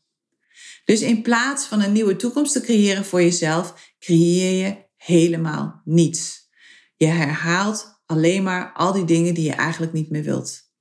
Dus 0.85 1.01
in 1.01 1.21
plaats 1.21 1.65
van 1.65 1.81
een 1.81 1.91
nieuwe 1.91 2.15
toekomst 2.15 2.53
te 2.53 2.61
creëren 2.61 3.05
voor 3.05 3.21
jezelf, 3.21 3.93
creëer 3.99 4.65
je 4.65 4.85
helemaal 4.95 5.81
niets. 5.85 6.49
Je 6.97 7.05
herhaalt 7.05 8.01
alleen 8.05 8.43
maar 8.43 8.73
al 8.73 8.93
die 8.93 9.05
dingen 9.05 9.33
die 9.33 9.45
je 9.45 9.53
eigenlijk 9.53 9.93
niet 9.93 10.09
meer 10.09 10.23
wilt. 10.23 10.71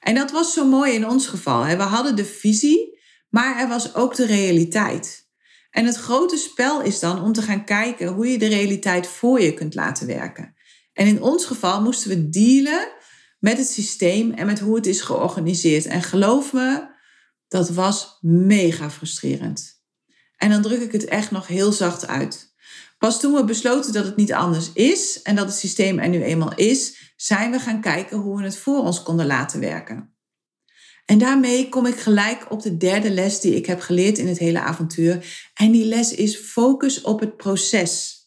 En 0.00 0.14
dat 0.14 0.30
was 0.30 0.52
zo 0.52 0.66
mooi 0.66 0.92
in 0.92 1.08
ons 1.08 1.26
geval. 1.26 1.64
We 1.64 1.82
hadden 1.82 2.16
de 2.16 2.24
visie, 2.24 2.98
maar 3.28 3.58
er 3.58 3.68
was 3.68 3.94
ook 3.94 4.14
de 4.14 4.26
realiteit. 4.26 5.28
En 5.70 5.84
het 5.84 5.96
grote 5.96 6.36
spel 6.36 6.82
is 6.82 7.00
dan 7.00 7.22
om 7.22 7.32
te 7.32 7.42
gaan 7.42 7.64
kijken 7.64 8.06
hoe 8.06 8.26
je 8.26 8.38
de 8.38 8.48
realiteit 8.48 9.06
voor 9.06 9.40
je 9.40 9.54
kunt 9.54 9.74
laten 9.74 10.06
werken. 10.06 10.54
En 10.92 11.06
in 11.06 11.22
ons 11.22 11.44
geval 11.44 11.82
moesten 11.82 12.10
we 12.10 12.28
dealen 12.28 12.88
met 13.38 13.58
het 13.58 13.68
systeem 13.68 14.32
en 14.32 14.46
met 14.46 14.60
hoe 14.60 14.76
het 14.76 14.86
is 14.86 15.00
georganiseerd. 15.00 15.86
En 15.86 16.02
geloof 16.02 16.52
me, 16.52 16.89
dat 17.50 17.70
was 17.70 18.18
mega 18.20 18.90
frustrerend. 18.90 19.82
En 20.36 20.50
dan 20.50 20.62
druk 20.62 20.80
ik 20.80 20.92
het 20.92 21.04
echt 21.04 21.30
nog 21.30 21.46
heel 21.46 21.72
zacht 21.72 22.06
uit. 22.06 22.54
Pas 22.98 23.20
toen 23.20 23.32
we 23.32 23.44
besloten 23.44 23.92
dat 23.92 24.04
het 24.04 24.16
niet 24.16 24.32
anders 24.32 24.72
is 24.72 25.22
en 25.22 25.36
dat 25.36 25.46
het 25.46 25.56
systeem 25.56 25.98
er 25.98 26.08
nu 26.08 26.22
eenmaal 26.22 26.54
is, 26.54 27.12
zijn 27.16 27.50
we 27.50 27.58
gaan 27.58 27.80
kijken 27.80 28.18
hoe 28.18 28.36
we 28.36 28.42
het 28.44 28.56
voor 28.56 28.82
ons 28.82 29.02
konden 29.02 29.26
laten 29.26 29.60
werken. 29.60 30.14
En 31.06 31.18
daarmee 31.18 31.68
kom 31.68 31.86
ik 31.86 31.96
gelijk 31.96 32.50
op 32.50 32.62
de 32.62 32.76
derde 32.76 33.10
les 33.10 33.40
die 33.40 33.56
ik 33.56 33.66
heb 33.66 33.80
geleerd 33.80 34.18
in 34.18 34.28
het 34.28 34.38
hele 34.38 34.60
avontuur. 34.60 35.48
En 35.54 35.70
die 35.70 35.84
les 35.84 36.14
is 36.14 36.36
focus 36.36 37.00
op 37.00 37.20
het 37.20 37.36
proces. 37.36 38.18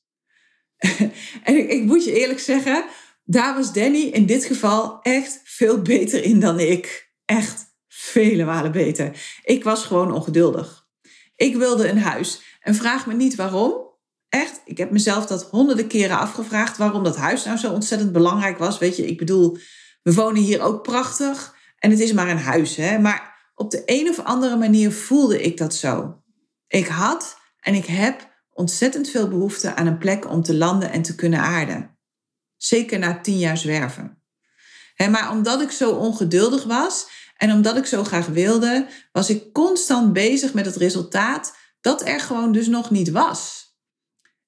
en 1.44 1.58
ik, 1.58 1.70
ik, 1.70 1.84
moet 1.84 2.04
je 2.04 2.20
eerlijk 2.20 2.40
zeggen, 2.40 2.86
daar 3.24 3.56
was 3.56 3.74
Danny 3.74 4.02
in 4.02 4.26
dit 4.26 4.46
geval 4.46 5.02
echt 5.02 5.42
veel 5.44 5.82
beter 5.82 6.24
in 6.24 6.40
dan 6.40 6.60
ik. 6.60 7.12
Echt 7.26 7.73
vele 8.04 8.44
malen 8.44 8.72
beter. 8.72 9.40
Ik 9.44 9.64
was 9.64 9.86
gewoon 9.86 10.12
ongeduldig. 10.12 10.88
Ik 11.36 11.56
wilde 11.56 11.90
een 11.90 12.02
huis. 12.02 12.42
En 12.60 12.76
vraag 12.76 13.06
me 13.06 13.14
niet 13.14 13.36
waarom. 13.36 13.92
Echt, 14.30 14.62
ik 14.66 14.78
heb 14.78 14.92
mezelf 14.92 15.26
dat 15.26 15.44
honderden 15.44 15.88
keren 15.88 16.18
afgevraagd 16.18 16.78
waarom 16.78 17.04
dat 17.04 17.18
huis 17.18 17.46
nou 17.46 17.58
zo 17.58 17.72
ontzettend 17.72 18.12
belangrijk 18.12 18.58
was. 18.58 18.78
Weet 18.78 18.98
je, 18.98 19.06
ik 19.06 19.18
bedoel, 19.18 19.58
we 20.02 20.14
wonen 20.14 20.42
hier 20.42 20.62
ook 20.62 20.84
prachtig 20.84 21.56
en 21.80 21.90
het 21.90 22.00
is 22.00 22.14
maar 22.14 22.30
een 22.30 22.38
huis, 22.38 22.76
hè. 22.76 23.00
Maar 23.00 23.52
op 23.56 23.72
de 23.72 23.82
een 23.86 24.10
of 24.10 24.20
andere 24.20 24.58
manier 24.58 24.92
voelde 24.92 25.42
ik 25.42 25.58
dat 25.58 25.76
zo. 25.76 26.22
Ik 26.68 26.88
had 26.88 27.38
en 27.60 27.74
ik 27.74 27.86
heb 27.86 28.32
ontzettend 28.50 29.10
veel 29.10 29.28
behoefte 29.28 29.76
aan 29.76 29.88
een 29.88 29.98
plek 29.98 30.30
om 30.30 30.44
te 30.44 30.56
landen 30.56 30.92
en 30.92 31.02
te 31.02 31.16
kunnen 31.16 31.40
aarden. 31.40 31.98
Zeker 32.58 33.00
na 33.00 33.20
tien 33.20 33.38
jaar 33.38 33.58
zwerven. 33.58 34.22
maar 35.10 35.32
omdat 35.32 35.62
ik 35.62 35.72
zo 35.72 35.92
ongeduldig 35.92 36.64
was 36.64 37.08
en 37.38 37.52
omdat 37.52 37.78
ik 37.78 37.86
zo 37.86 38.04
graag 38.04 38.26
wilde, 38.26 38.88
was 39.12 39.30
ik 39.30 39.54
constant 39.54 40.14
bezig 40.14 40.54
met 40.54 40.66
het 40.66 40.76
resultaat 40.76 41.56
dat 41.82 42.08
er 42.08 42.20
gewoon 42.20 42.52
dus 42.52 42.68
nog 42.68 42.92
niet 42.92 43.12
was. 43.12 43.62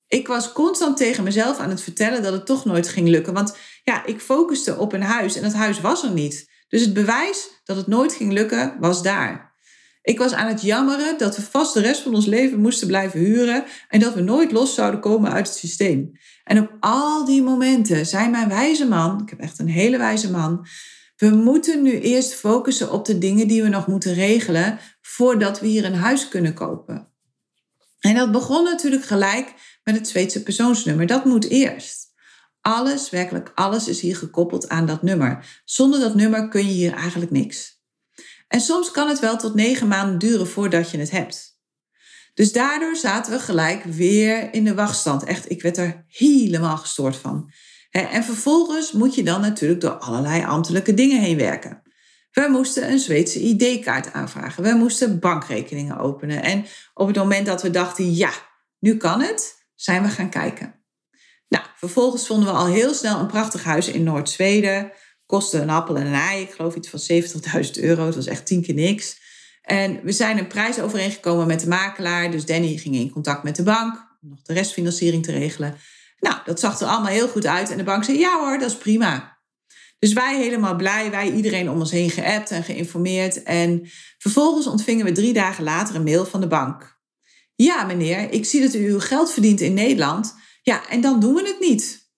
Ik 0.08 0.28
was 0.28 0.52
constant 0.52 0.98
tegen 0.98 1.24
mezelf 1.24 1.58
aan 1.58 1.70
het 1.70 1.82
vertellen 1.82 2.24
dat 2.24 2.34
het 2.34 2.46
toch 2.46 2.66
nooit 2.66 2.88
ging 2.88 3.08
lukken. 3.08 3.34
Want 3.34 3.58
ja, 3.84 4.06
ik 4.06 4.22
focuste 4.22 4.78
op 4.78 4.94
een 4.94 5.02
huis 5.02 5.36
en 5.36 5.42
dat 5.42 5.54
huis 5.54 5.82
was 5.82 6.04
er 6.04 6.12
niet. 6.12 6.50
Dus 6.68 6.82
het 6.82 6.94
bewijs 6.94 7.50
dat 7.64 7.78
het 7.78 7.88
nooit 7.88 8.14
ging 8.14 8.32
lukken 8.32 8.76
was 8.80 9.04
daar. 9.04 9.54
Ik 10.02 10.18
was 10.18 10.34
aan 10.34 10.48
het 10.48 10.62
jammeren 10.62 11.18
dat 11.18 11.36
we 11.36 11.42
vast 11.42 11.74
de 11.74 11.82
rest 11.82 12.02
van 12.02 12.16
ons 12.16 12.26
leven 12.26 12.60
moesten 12.60 12.88
blijven 12.88 13.20
huren 13.20 13.64
en 13.90 14.00
dat 14.00 14.14
we 14.14 14.22
nooit 14.22 14.52
los 14.52 14.74
zouden 14.74 15.00
komen 15.00 15.32
uit 15.32 15.48
het 15.48 15.58
systeem. 15.58 16.12
En 16.44 16.60
op 16.60 16.72
al 16.80 17.26
die 17.26 17.44
momenten 17.44 18.06
zei 18.06 18.30
mijn 18.30 18.50
wijze 18.50 18.88
man, 18.88 19.22
ik 19.22 19.30
heb 19.30 19.40
echt 19.40 19.60
een 19.60 19.70
hele 19.70 19.98
wijze 19.98 20.32
man, 20.32 20.68
we 21.16 21.30
moeten 21.30 21.82
nu 21.82 22.00
eerst 22.00 22.34
focussen 22.34 22.92
op 22.92 23.06
de 23.06 23.18
dingen 23.18 23.48
die 23.48 23.64
we 23.64 23.70
nog 23.70 23.88
moeten 23.88 24.14
regelen 24.14 24.80
voordat 25.02 25.60
we 25.60 25.68
hier 25.68 25.86
een 25.86 25.96
huis 25.96 26.28
kunnen 26.28 26.54
kopen. 26.54 27.08
En 28.00 28.16
dat 28.16 28.32
begon 28.32 28.64
natuurlijk 28.64 29.06
gelijk 29.06 29.54
met 29.84 29.96
het 29.96 30.08
Zweedse 30.08 30.44
persoonsnummer. 30.44 31.06
Dat 31.06 31.26
moet 31.26 31.50
eerst. 31.50 32.14
Alles, 32.62 33.10
werkelijk 33.10 33.52
alles 33.56 33.88
is 33.88 34.02
hier 34.02 34.16
gekoppeld 34.16 34.70
aan 34.70 34.86
dat 34.86 35.02
nummer. 35.02 35.62
Zonder 35.66 36.00
dat 36.00 36.16
nummer 36.16 36.48
kun 36.48 36.66
je 36.66 36.74
hier 36.74 36.94
eigenlijk 36.94 37.32
niks. 37.32 37.84
En 38.48 38.62
soms 38.62 38.92
kan 38.92 39.08
het 39.08 39.20
wel 39.20 39.38
tot 39.38 39.56
negen 39.56 39.88
maanden 39.88 40.20
duren 40.20 40.48
voordat 40.48 40.92
je 40.92 40.98
het 40.98 41.12
hebt. 41.12 41.60
Dus 42.34 42.52
daardoor 42.52 42.96
zaten 42.96 43.32
we 43.32 43.40
gelijk 43.40 43.84
weer 43.84 44.54
in 44.54 44.64
de 44.64 44.74
wachtstand. 44.74 45.24
Echt, 45.24 45.52
ik 45.52 45.62
werd 45.62 45.78
er 45.78 46.06
helemaal 46.08 46.78
gestoord 46.78 47.16
van. 47.16 47.52
En 47.92 48.24
vervolgens 48.24 48.92
moet 48.92 49.16
je 49.16 49.24
dan 49.24 49.42
natuurlijk 49.42 49.82
door 49.82 49.92
allerlei 49.98 50.44
ambtelijke 50.44 50.94
dingen 50.94 51.22
heen 51.22 51.38
werken. 51.38 51.82
We 52.32 52.48
moesten 52.50 52.92
een 52.92 53.00
Zweedse 53.00 53.40
ID-kaart 53.40 54.14
aanvragen. 54.14 54.64
We 54.64 54.74
moesten 54.74 55.20
bankrekeningen 55.20 55.98
openen. 55.98 56.44
En 56.44 56.66
op 56.94 57.08
het 57.08 57.16
moment 57.16 57.46
dat 57.46 57.62
we 57.62 57.70
dachten, 57.70 58.16
ja, 58.16 58.32
nu 58.80 58.98
kan 58.98 59.22
het, 59.22 59.66
zijn 59.76 60.04
we 60.04 60.10
gaan 60.10 60.30
kijken. 60.30 60.84
Nou, 61.48 61.66
vervolgens 61.76 62.28
vonden 62.28 62.48
we 62.48 62.54
al 62.56 62.68
heel 62.68 62.94
snel 62.94 63.20
een 63.20 63.28
prachtig 63.28 63.64
huis 63.64 63.88
in 63.88 64.04
Noord-Zweden 64.04 64.92
kostte 65.26 65.60
een 65.60 65.70
appel 65.70 65.98
en 65.98 66.06
een 66.06 66.14
ei. 66.14 66.42
Ik 66.42 66.52
geloof 66.52 66.76
iets 66.76 66.90
van 66.90 67.00
70.000 67.66 67.72
euro. 67.84 68.06
Het 68.06 68.16
was 68.16 68.26
echt 68.26 68.46
tien 68.46 68.62
keer 68.62 68.74
niks. 68.74 69.24
En 69.62 70.00
we 70.04 70.12
zijn 70.12 70.38
een 70.38 70.48
prijs 70.48 70.80
overeengekomen 70.80 71.48
met 71.48 71.60
de 71.60 71.68
makelaar. 71.68 72.32
Dus 72.32 72.46
Danny 72.46 72.78
ging 72.78 72.96
in 72.96 73.10
contact 73.10 73.44
met 73.44 73.56
de 73.56 73.64
bank 73.64 74.18
om 74.22 74.30
nog 74.30 74.42
de 74.42 74.54
restfinanciering 74.54 75.24
te 75.24 75.32
regelen. 75.32 75.78
Nou, 76.20 76.36
dat 76.46 76.60
zag 76.60 76.80
er 76.80 76.88
allemaal 76.88 77.12
heel 77.12 77.28
goed 77.28 77.46
uit. 77.46 77.72
En 77.72 77.78
de 77.78 77.84
bank 77.84 78.04
zei, 78.04 78.20
ja 78.20 78.40
hoor, 78.40 78.60
dat 78.60 78.70
is 78.70 78.78
prima. 78.78 79.40
Dus 80.00 80.14
wij 80.14 80.38
helemaal 80.38 80.76
blij, 80.76 81.12
wij 81.12 81.32
iedereen 81.32 81.70
om 81.70 81.80
ons 81.80 81.92
heen 81.92 82.10
geappt 82.10 82.52
en 82.52 82.64
geïnformeerd. 82.64 83.44
En 83.44 83.90
vervolgens 84.18 84.68
ontvingen 84.68 85.06
we 85.06 85.12
drie 85.12 85.34
dagen 85.34 85.64
later 85.64 85.96
een 85.96 86.04
mail 86.04 86.26
van 86.26 86.42
de 86.42 86.48
bank. 86.48 87.00
Ja 87.56 87.84
meneer, 87.84 88.32
ik 88.32 88.46
zie 88.46 88.62
dat 88.62 88.74
u 88.74 88.90
uw 88.90 89.00
geld 89.00 89.32
verdient 89.32 89.62
in 89.62 89.74
Nederland. 89.74 90.36
Ja, 90.62 90.90
en 90.90 91.02
dan 91.02 91.20
doen 91.20 91.34
we 91.34 91.48
het 91.48 91.60
niet. 91.60 92.10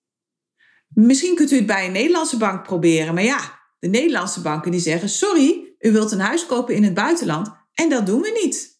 Misschien 0.87 1.35
kunt 1.35 1.51
u 1.51 1.55
het 1.55 1.65
bij 1.65 1.85
een 1.85 1.91
Nederlandse 1.91 2.37
bank 2.37 2.63
proberen. 2.63 3.13
Maar 3.13 3.23
ja, 3.23 3.59
de 3.79 3.87
Nederlandse 3.87 4.41
banken 4.41 4.71
die 4.71 4.79
zeggen: 4.79 5.09
sorry, 5.09 5.75
u 5.79 5.91
wilt 5.91 6.11
een 6.11 6.19
huis 6.19 6.45
kopen 6.45 6.75
in 6.75 6.83
het 6.83 6.93
buitenland. 6.93 7.49
En 7.73 7.89
dat 7.89 8.05
doen 8.05 8.21
we 8.21 8.39
niet. 8.43 8.76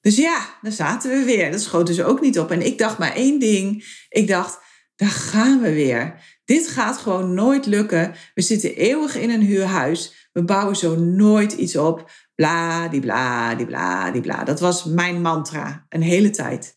Dus 0.00 0.16
ja, 0.16 0.58
daar 0.62 0.72
zaten 0.72 1.10
we 1.10 1.24
weer. 1.24 1.50
Dat 1.50 1.60
schoten 1.60 1.94
ze 1.94 2.04
ook 2.04 2.20
niet 2.20 2.38
op. 2.38 2.50
En 2.50 2.66
ik 2.66 2.78
dacht 2.78 2.98
maar 2.98 3.14
één 3.14 3.38
ding. 3.38 3.84
Ik 4.08 4.28
dacht, 4.28 4.58
daar 4.96 5.08
gaan 5.08 5.60
we 5.60 5.72
weer. 5.72 6.22
Dit 6.44 6.68
gaat 6.68 6.98
gewoon 6.98 7.34
nooit 7.34 7.66
lukken. 7.66 8.14
We 8.34 8.42
zitten 8.42 8.76
eeuwig 8.76 9.16
in 9.16 9.30
een 9.30 9.42
huurhuis. 9.42 10.28
We 10.32 10.44
bouwen 10.44 10.76
zo 10.76 10.96
nooit 10.96 11.52
iets 11.52 11.76
op. 11.76 12.10
Bla, 12.34 12.88
die 12.88 13.00
bla, 13.00 13.54
die 13.54 13.66
bla, 13.66 14.10
die 14.10 14.22
bla. 14.22 14.44
Dat 14.44 14.60
was 14.60 14.84
mijn 14.84 15.20
mantra 15.20 15.86
een 15.88 16.02
hele 16.02 16.30
tijd. 16.30 16.76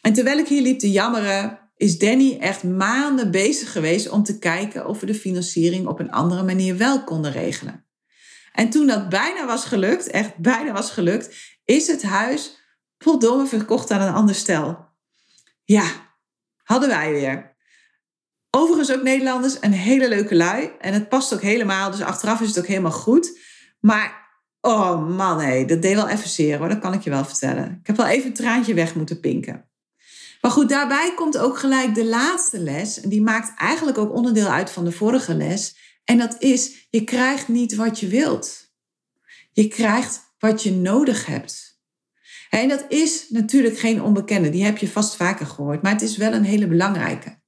En 0.00 0.12
terwijl 0.12 0.38
ik 0.38 0.48
hier 0.48 0.62
liep 0.62 0.78
te 0.78 0.90
jammeren, 0.90 1.58
is 1.76 1.98
Danny 1.98 2.36
echt 2.40 2.62
maanden 2.62 3.30
bezig 3.30 3.72
geweest 3.72 4.08
om 4.08 4.22
te 4.22 4.38
kijken 4.38 4.86
of 4.86 5.00
we 5.00 5.06
de 5.06 5.14
financiering 5.14 5.86
op 5.86 6.00
een 6.00 6.10
andere 6.10 6.42
manier 6.42 6.76
wel 6.76 7.04
konden 7.04 7.32
regelen. 7.32 7.86
En 8.52 8.70
toen 8.70 8.86
dat 8.86 9.08
bijna 9.08 9.46
was 9.46 9.64
gelukt, 9.64 10.06
echt 10.06 10.36
bijna 10.36 10.72
was 10.72 10.90
gelukt, 10.90 11.51
is 11.64 11.86
het 11.86 12.02
huis 12.02 12.60
potdomme 12.98 13.46
verkocht 13.46 13.90
aan 13.90 14.00
een 14.00 14.14
ander 14.14 14.34
stel. 14.34 14.88
Ja, 15.64 15.84
hadden 16.62 16.88
wij 16.88 17.12
weer. 17.12 17.56
Overigens 18.50 18.92
ook 18.92 19.02
Nederlanders, 19.02 19.56
een 19.60 19.72
hele 19.72 20.08
leuke 20.08 20.34
lui. 20.34 20.70
En 20.78 20.92
het 20.92 21.08
past 21.08 21.34
ook 21.34 21.40
helemaal, 21.40 21.90
dus 21.90 22.00
achteraf 22.00 22.40
is 22.40 22.48
het 22.48 22.58
ook 22.58 22.66
helemaal 22.66 22.90
goed. 22.90 23.38
Maar, 23.80 24.30
oh 24.60 25.08
man, 25.16 25.40
hé, 25.40 25.64
dat 25.64 25.82
deed 25.82 25.94
wel 25.94 26.08
even 26.08 26.28
zeer 26.28 26.58
hoor, 26.58 26.68
dat 26.68 26.78
kan 26.78 26.92
ik 26.92 27.02
je 27.02 27.10
wel 27.10 27.24
vertellen. 27.24 27.78
Ik 27.80 27.86
heb 27.86 27.96
wel 27.96 28.06
even 28.06 28.26
een 28.26 28.34
traantje 28.34 28.74
weg 28.74 28.94
moeten 28.94 29.20
pinken. 29.20 29.70
Maar 30.40 30.50
goed, 30.50 30.68
daarbij 30.68 31.12
komt 31.14 31.38
ook 31.38 31.58
gelijk 31.58 31.94
de 31.94 32.04
laatste 32.04 32.58
les. 32.58 33.00
En 33.00 33.08
die 33.08 33.22
maakt 33.22 33.58
eigenlijk 33.58 33.98
ook 33.98 34.12
onderdeel 34.12 34.48
uit 34.48 34.70
van 34.70 34.84
de 34.84 34.92
vorige 34.92 35.34
les. 35.34 35.76
En 36.04 36.18
dat 36.18 36.36
is, 36.38 36.86
je 36.90 37.04
krijgt 37.04 37.48
niet 37.48 37.74
wat 37.74 38.00
je 38.00 38.08
wilt. 38.08 38.70
Je 39.52 39.68
krijgt 39.68 40.31
wat 40.42 40.62
je 40.62 40.72
nodig 40.72 41.26
hebt. 41.26 41.80
En 42.50 42.68
dat 42.68 42.84
is 42.88 43.26
natuurlijk 43.28 43.78
geen 43.78 44.02
onbekende, 44.02 44.50
die 44.50 44.64
heb 44.64 44.78
je 44.78 44.88
vast 44.88 45.16
vaker 45.16 45.46
gehoord, 45.46 45.82
maar 45.82 45.92
het 45.92 46.02
is 46.02 46.16
wel 46.16 46.32
een 46.32 46.44
hele 46.44 46.66
belangrijke. 46.66 47.40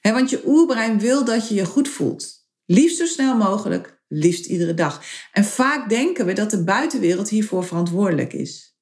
Want 0.00 0.30
je 0.30 0.42
oerbrein 0.46 0.98
wil 0.98 1.24
dat 1.24 1.48
je 1.48 1.54
je 1.54 1.64
goed 1.64 1.88
voelt. 1.88 2.48
Liefst 2.66 2.96
zo 2.96 3.06
snel 3.06 3.36
mogelijk, 3.36 4.02
liefst 4.08 4.46
iedere 4.46 4.74
dag. 4.74 5.02
En 5.32 5.44
vaak 5.44 5.88
denken 5.88 6.26
we 6.26 6.32
dat 6.32 6.50
de 6.50 6.64
buitenwereld 6.64 7.28
hiervoor 7.28 7.64
verantwoordelijk 7.64 8.32
is. 8.32 8.76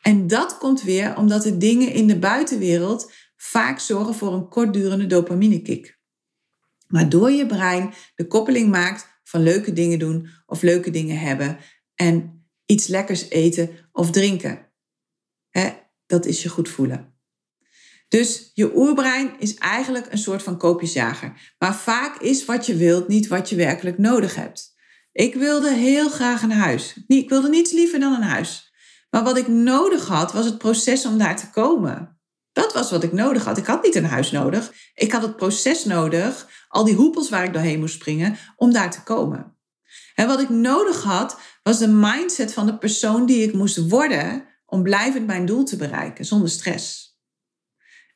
En 0.00 0.26
dat 0.26 0.58
komt 0.58 0.82
weer 0.82 1.16
omdat 1.16 1.42
de 1.42 1.56
dingen 1.56 1.92
in 1.92 2.06
de 2.06 2.18
buitenwereld 2.18 3.12
vaak 3.36 3.78
zorgen 3.78 4.14
voor 4.14 4.32
een 4.32 4.48
kortdurende 4.48 5.06
dopaminekick. 5.06 5.98
Waardoor 6.88 7.30
je 7.30 7.46
brein 7.46 7.94
de 8.14 8.26
koppeling 8.26 8.70
maakt 8.70 9.08
van 9.24 9.42
leuke 9.42 9.72
dingen 9.72 9.98
doen 9.98 10.28
of 10.46 10.62
leuke 10.62 10.90
dingen 10.90 11.18
hebben 11.18 11.58
en 11.94 12.43
iets 12.66 12.86
lekkers 12.86 13.28
eten 13.28 13.70
of 13.92 14.10
drinken. 14.10 14.72
dat 16.06 16.26
is 16.26 16.42
je 16.42 16.48
goed 16.48 16.68
voelen. 16.68 17.14
Dus 18.08 18.50
je 18.54 18.76
oerbrein 18.76 19.34
is 19.38 19.54
eigenlijk 19.54 20.12
een 20.12 20.18
soort 20.18 20.42
van 20.42 20.58
koopjesjager. 20.58 21.54
Maar 21.58 21.74
vaak 21.74 22.20
is 22.20 22.44
wat 22.44 22.66
je 22.66 22.76
wilt 22.76 23.08
niet 23.08 23.26
wat 23.26 23.48
je 23.48 23.56
werkelijk 23.56 23.98
nodig 23.98 24.34
hebt. 24.34 24.74
Ik 25.12 25.34
wilde 25.34 25.74
heel 25.74 26.08
graag 26.08 26.42
een 26.42 26.52
huis. 26.52 26.96
Ik 27.06 27.28
wilde 27.28 27.48
niets 27.48 27.72
liever 27.72 28.00
dan 28.00 28.12
een 28.12 28.22
huis. 28.22 28.72
Maar 29.10 29.24
wat 29.24 29.36
ik 29.36 29.48
nodig 29.48 30.06
had, 30.06 30.32
was 30.32 30.44
het 30.44 30.58
proces 30.58 31.06
om 31.06 31.18
daar 31.18 31.36
te 31.36 31.50
komen. 31.50 32.18
Dat 32.52 32.72
was 32.72 32.90
wat 32.90 33.02
ik 33.02 33.12
nodig 33.12 33.44
had. 33.44 33.58
Ik 33.58 33.66
had 33.66 33.82
niet 33.82 33.94
een 33.94 34.04
huis 34.04 34.30
nodig. 34.30 34.72
Ik 34.94 35.12
had 35.12 35.22
het 35.22 35.36
proces 35.36 35.84
nodig, 35.84 36.48
al 36.68 36.84
die 36.84 36.94
hoepels 36.94 37.28
waar 37.28 37.44
ik 37.44 37.52
doorheen 37.52 37.80
moest 37.80 37.94
springen, 37.94 38.36
om 38.56 38.72
daar 38.72 38.90
te 38.90 39.02
komen. 39.02 39.53
En 40.14 40.26
wat 40.26 40.40
ik 40.40 40.48
nodig 40.48 41.02
had, 41.02 41.38
was 41.62 41.78
de 41.78 41.88
mindset 41.88 42.52
van 42.52 42.66
de 42.66 42.78
persoon 42.78 43.26
die 43.26 43.42
ik 43.42 43.54
moest 43.54 43.88
worden 43.88 44.44
om 44.66 44.82
blijvend 44.82 45.26
mijn 45.26 45.46
doel 45.46 45.64
te 45.64 45.76
bereiken, 45.76 46.24
zonder 46.24 46.48
stress. 46.48 47.12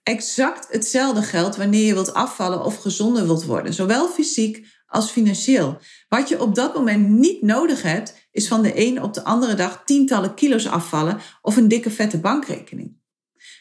Exact 0.02 0.72
hetzelfde 0.72 1.22
geldt 1.22 1.56
wanneer 1.56 1.86
je 1.86 1.94
wilt 1.94 2.14
afvallen 2.14 2.64
of 2.64 2.76
gezonder 2.76 3.26
wilt 3.26 3.44
worden, 3.44 3.74
zowel 3.74 4.08
fysiek 4.08 4.66
als 4.86 5.10
financieel. 5.10 5.78
Wat 6.08 6.28
je 6.28 6.40
op 6.40 6.54
dat 6.54 6.74
moment 6.74 7.08
niet 7.08 7.42
nodig 7.42 7.82
hebt, 7.82 8.28
is 8.30 8.48
van 8.48 8.62
de 8.62 8.72
een 8.86 9.02
op 9.02 9.14
de 9.14 9.24
andere 9.24 9.54
dag 9.54 9.82
tientallen 9.84 10.34
kilo's 10.34 10.66
afvallen 10.66 11.20
of 11.42 11.56
een 11.56 11.68
dikke 11.68 11.90
vette 11.90 12.18
bankrekening. 12.18 12.96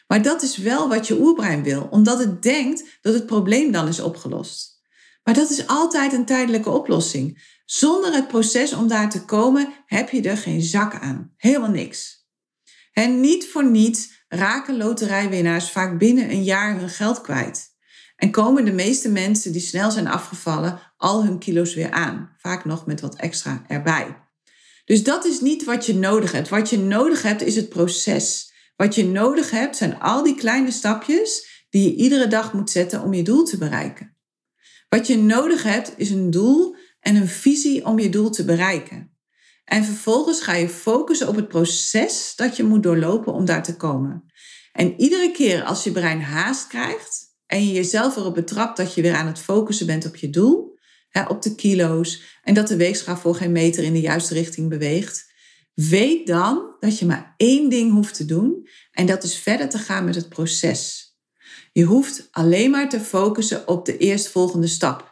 Maar 0.06 0.22
dat 0.22 0.42
is 0.42 0.56
wel 0.56 0.88
wat 0.88 1.06
je 1.06 1.20
oerbrein 1.20 1.62
wil, 1.62 1.88
omdat 1.90 2.18
het 2.18 2.42
denkt 2.42 2.98
dat 3.00 3.14
het 3.14 3.26
probleem 3.26 3.72
dan 3.72 3.88
is 3.88 4.00
opgelost. 4.00 4.80
Maar 5.22 5.34
dat 5.34 5.50
is 5.50 5.66
altijd 5.66 6.12
een 6.12 6.24
tijdelijke 6.24 6.70
oplossing. 6.70 7.56
Zonder 7.70 8.12
het 8.12 8.28
proces 8.28 8.72
om 8.72 8.88
daar 8.88 9.10
te 9.10 9.24
komen 9.24 9.72
heb 9.86 10.10
je 10.10 10.22
er 10.22 10.36
geen 10.36 10.62
zak 10.62 10.94
aan. 10.94 11.32
Helemaal 11.36 11.70
niks. 11.70 12.26
En 12.92 13.20
niet 13.20 13.48
voor 13.48 13.70
niets 13.70 14.24
raken 14.28 14.76
loterijwinnaars 14.76 15.70
vaak 15.70 15.98
binnen 15.98 16.30
een 16.30 16.44
jaar 16.44 16.78
hun 16.78 16.88
geld 16.88 17.20
kwijt. 17.20 17.76
En 18.16 18.30
komen 18.30 18.64
de 18.64 18.72
meeste 18.72 19.08
mensen 19.08 19.52
die 19.52 19.60
snel 19.60 19.90
zijn 19.90 20.08
afgevallen 20.08 20.80
al 20.96 21.24
hun 21.24 21.38
kilo's 21.38 21.74
weer 21.74 21.90
aan. 21.90 22.34
Vaak 22.38 22.64
nog 22.64 22.86
met 22.86 23.00
wat 23.00 23.16
extra 23.16 23.64
erbij. 23.66 24.16
Dus 24.84 25.02
dat 25.02 25.24
is 25.24 25.40
niet 25.40 25.64
wat 25.64 25.86
je 25.86 25.94
nodig 25.94 26.32
hebt. 26.32 26.48
Wat 26.48 26.70
je 26.70 26.78
nodig 26.78 27.22
hebt 27.22 27.42
is 27.42 27.56
het 27.56 27.68
proces. 27.68 28.52
Wat 28.76 28.94
je 28.94 29.06
nodig 29.06 29.50
hebt 29.50 29.76
zijn 29.76 30.00
al 30.00 30.22
die 30.22 30.34
kleine 30.34 30.70
stapjes 30.70 31.64
die 31.70 31.82
je 31.82 31.96
iedere 31.96 32.28
dag 32.28 32.52
moet 32.52 32.70
zetten 32.70 33.02
om 33.02 33.14
je 33.14 33.22
doel 33.22 33.44
te 33.44 33.58
bereiken. 33.58 34.16
Wat 34.88 35.06
je 35.06 35.18
nodig 35.18 35.62
hebt 35.62 35.92
is 35.96 36.10
een 36.10 36.30
doel 36.30 36.76
en 37.00 37.16
een 37.16 37.28
visie 37.28 37.86
om 37.86 37.98
je 37.98 38.08
doel 38.08 38.30
te 38.30 38.44
bereiken. 38.44 39.16
En 39.64 39.84
vervolgens 39.84 40.40
ga 40.40 40.54
je 40.54 40.68
focussen 40.68 41.28
op 41.28 41.36
het 41.36 41.48
proces 41.48 42.32
dat 42.36 42.56
je 42.56 42.64
moet 42.64 42.82
doorlopen 42.82 43.32
om 43.32 43.44
daar 43.44 43.62
te 43.62 43.76
komen. 43.76 44.24
En 44.72 45.00
iedere 45.00 45.30
keer 45.30 45.62
als 45.62 45.84
je 45.84 45.92
brein 45.92 46.20
haast 46.20 46.66
krijgt 46.66 47.26
en 47.46 47.66
je 47.66 47.72
jezelf 47.72 48.16
erop 48.16 48.34
betrapt 48.34 48.76
dat 48.76 48.94
je 48.94 49.02
weer 49.02 49.14
aan 49.14 49.26
het 49.26 49.38
focussen 49.38 49.86
bent 49.86 50.06
op 50.06 50.16
je 50.16 50.30
doel, 50.30 50.78
hè, 51.08 51.22
op 51.22 51.42
de 51.42 51.54
kilo's 51.54 52.22
en 52.42 52.54
dat 52.54 52.68
de 52.68 52.76
weegschaal 52.76 53.16
voor 53.16 53.34
geen 53.34 53.52
meter 53.52 53.84
in 53.84 53.92
de 53.92 54.00
juiste 54.00 54.34
richting 54.34 54.68
beweegt, 54.68 55.32
weet 55.74 56.26
dan 56.26 56.76
dat 56.80 56.98
je 56.98 57.06
maar 57.06 57.34
één 57.36 57.68
ding 57.68 57.92
hoeft 57.92 58.14
te 58.14 58.24
doen 58.24 58.68
en 58.92 59.06
dat 59.06 59.22
is 59.22 59.38
verder 59.38 59.68
te 59.68 59.78
gaan 59.78 60.04
met 60.04 60.14
het 60.14 60.28
proces. 60.28 61.08
Je 61.72 61.84
hoeft 61.84 62.28
alleen 62.30 62.70
maar 62.70 62.88
te 62.88 63.00
focussen 63.00 63.68
op 63.68 63.86
de 63.86 63.96
eerstvolgende 63.96 64.66
stap. 64.66 65.07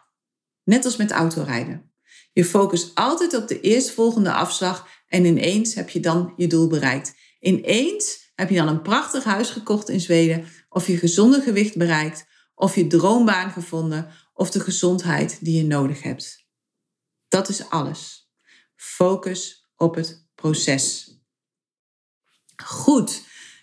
Net 0.66 0.85
als 0.85 0.96
met 0.96 1.11
autorijden. 1.11 1.92
Je 2.33 2.44
focust 2.44 2.94
altijd 2.94 3.35
op 3.37 3.48
de 3.48 3.61
eerstvolgende 3.61 4.33
afslag 4.33 4.88
en 5.09 5.24
ineens 5.24 5.74
heb 5.74 5.88
je 5.88 6.00
dan 6.00 6.33
je 6.37 6.46
doel 6.46 6.66
bereikt. 6.66 7.14
Ineens 7.40 8.31
heb 8.35 8.50
je 8.50 8.57
dan 8.57 8.68
een 8.68 8.83
prachtig 8.83 9.24
huis 9.24 9.50
gekocht 9.50 9.88
in 9.88 10.00
Zweden, 10.00 10.46
of 10.68 10.87
je 10.87 10.96
gezonde 10.96 11.40
gewicht 11.40 11.76
bereikt, 11.76 12.26
of 12.55 12.74
je 12.74 12.87
droombaan 12.87 13.50
gevonden, 13.50 14.11
of 14.35 14.50
de 14.50 14.61
gezondheid 14.61 15.38
die 15.40 15.57
je 15.57 15.64
nodig 15.64 16.02
hebt. 16.02 16.46
Dat 17.29 17.48
is 17.48 17.68
alles. 17.68 18.31
Focus 18.74 19.70
op 19.76 19.94
het 19.94 20.26
proces. 20.35 21.16
Goed, 22.64 23.22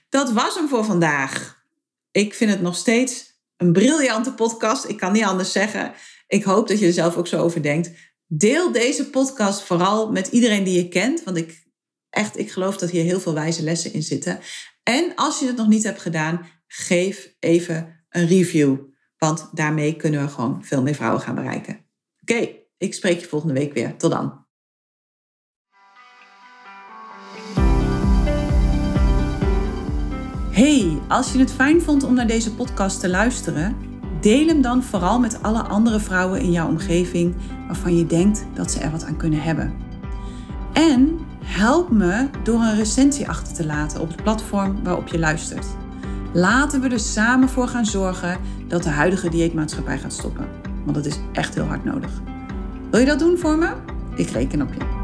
dat 0.09 0.31
was 0.31 0.55
hem 0.55 0.67
voor 0.67 0.85
vandaag. 0.85 1.63
Ik 2.11 2.33
vind 2.33 2.51
het 2.51 2.61
nog 2.61 2.75
steeds 2.75 3.33
een 3.57 3.73
briljante 3.73 4.33
podcast. 4.33 4.85
Ik 4.85 4.97
kan 4.97 5.11
niet 5.11 5.23
anders 5.23 5.51
zeggen. 5.51 5.93
Ik 6.33 6.43
hoop 6.43 6.67
dat 6.67 6.79
je 6.79 6.85
er 6.85 6.93
zelf 6.93 7.17
ook 7.17 7.27
zo 7.27 7.41
over 7.41 7.61
denkt. 7.61 7.91
Deel 8.27 8.71
deze 8.71 9.09
podcast 9.09 9.61
vooral 9.61 10.11
met 10.11 10.27
iedereen 10.27 10.63
die 10.63 10.77
je 10.77 10.89
kent, 10.89 11.23
want 11.23 11.37
ik 11.37 11.63
echt, 12.09 12.37
ik 12.37 12.51
geloof 12.51 12.77
dat 12.77 12.89
hier 12.89 13.03
heel 13.03 13.19
veel 13.19 13.33
wijze 13.33 13.63
lessen 13.63 13.93
in 13.93 14.03
zitten. 14.03 14.39
En 14.83 15.11
als 15.15 15.39
je 15.39 15.47
het 15.47 15.55
nog 15.55 15.67
niet 15.67 15.83
hebt 15.83 16.01
gedaan, 16.01 16.45
geef 16.67 17.35
even 17.39 18.05
een 18.09 18.27
review, 18.27 18.77
want 19.17 19.49
daarmee 19.51 19.95
kunnen 19.95 20.21
we 20.21 20.27
gewoon 20.27 20.65
veel 20.65 20.81
meer 20.81 20.95
vrouwen 20.95 21.21
gaan 21.21 21.35
bereiken. 21.35 21.85
Oké, 22.21 22.49
ik 22.77 22.93
spreek 22.93 23.19
je 23.19 23.27
volgende 23.27 23.53
week 23.53 23.73
weer. 23.73 23.97
Tot 23.97 24.11
dan. 24.11 24.45
Hey, 30.51 31.01
als 31.07 31.31
je 31.31 31.39
het 31.39 31.51
fijn 31.51 31.81
vond 31.81 32.03
om 32.03 32.13
naar 32.13 32.27
deze 32.27 32.55
podcast 32.55 32.99
te 32.99 33.09
luisteren 33.09 33.92
Deel 34.23 34.47
hem 34.47 34.61
dan 34.61 34.83
vooral 34.83 35.19
met 35.19 35.41
alle 35.41 35.61
andere 35.61 35.99
vrouwen 35.99 36.41
in 36.41 36.51
jouw 36.51 36.67
omgeving 36.67 37.35
waarvan 37.67 37.97
je 37.97 38.05
denkt 38.05 38.45
dat 38.53 38.71
ze 38.71 38.79
er 38.79 38.91
wat 38.91 39.05
aan 39.05 39.17
kunnen 39.17 39.41
hebben. 39.41 39.73
En 40.73 41.19
help 41.43 41.89
me 41.89 42.29
door 42.43 42.59
een 42.59 42.75
recensie 42.75 43.29
achter 43.29 43.53
te 43.53 43.65
laten 43.65 44.01
op 44.01 44.07
het 44.07 44.23
platform 44.23 44.83
waarop 44.83 45.07
je 45.07 45.19
luistert. 45.19 45.65
Laten 46.33 46.81
we 46.81 46.89
er 46.89 46.99
samen 46.99 47.49
voor 47.49 47.67
gaan 47.67 47.85
zorgen 47.85 48.37
dat 48.67 48.83
de 48.83 48.89
huidige 48.89 49.29
dieetmaatschappij 49.29 49.97
gaat 49.97 50.13
stoppen. 50.13 50.47
Want 50.83 50.95
dat 50.95 51.05
is 51.05 51.19
echt 51.31 51.55
heel 51.55 51.65
hard 51.65 51.83
nodig. 51.83 52.21
Wil 52.91 52.99
je 52.99 53.05
dat 53.05 53.19
doen 53.19 53.37
voor 53.37 53.57
me? 53.57 53.73
Ik 54.15 54.29
reken 54.29 54.61
op 54.61 54.73
je. 54.73 55.02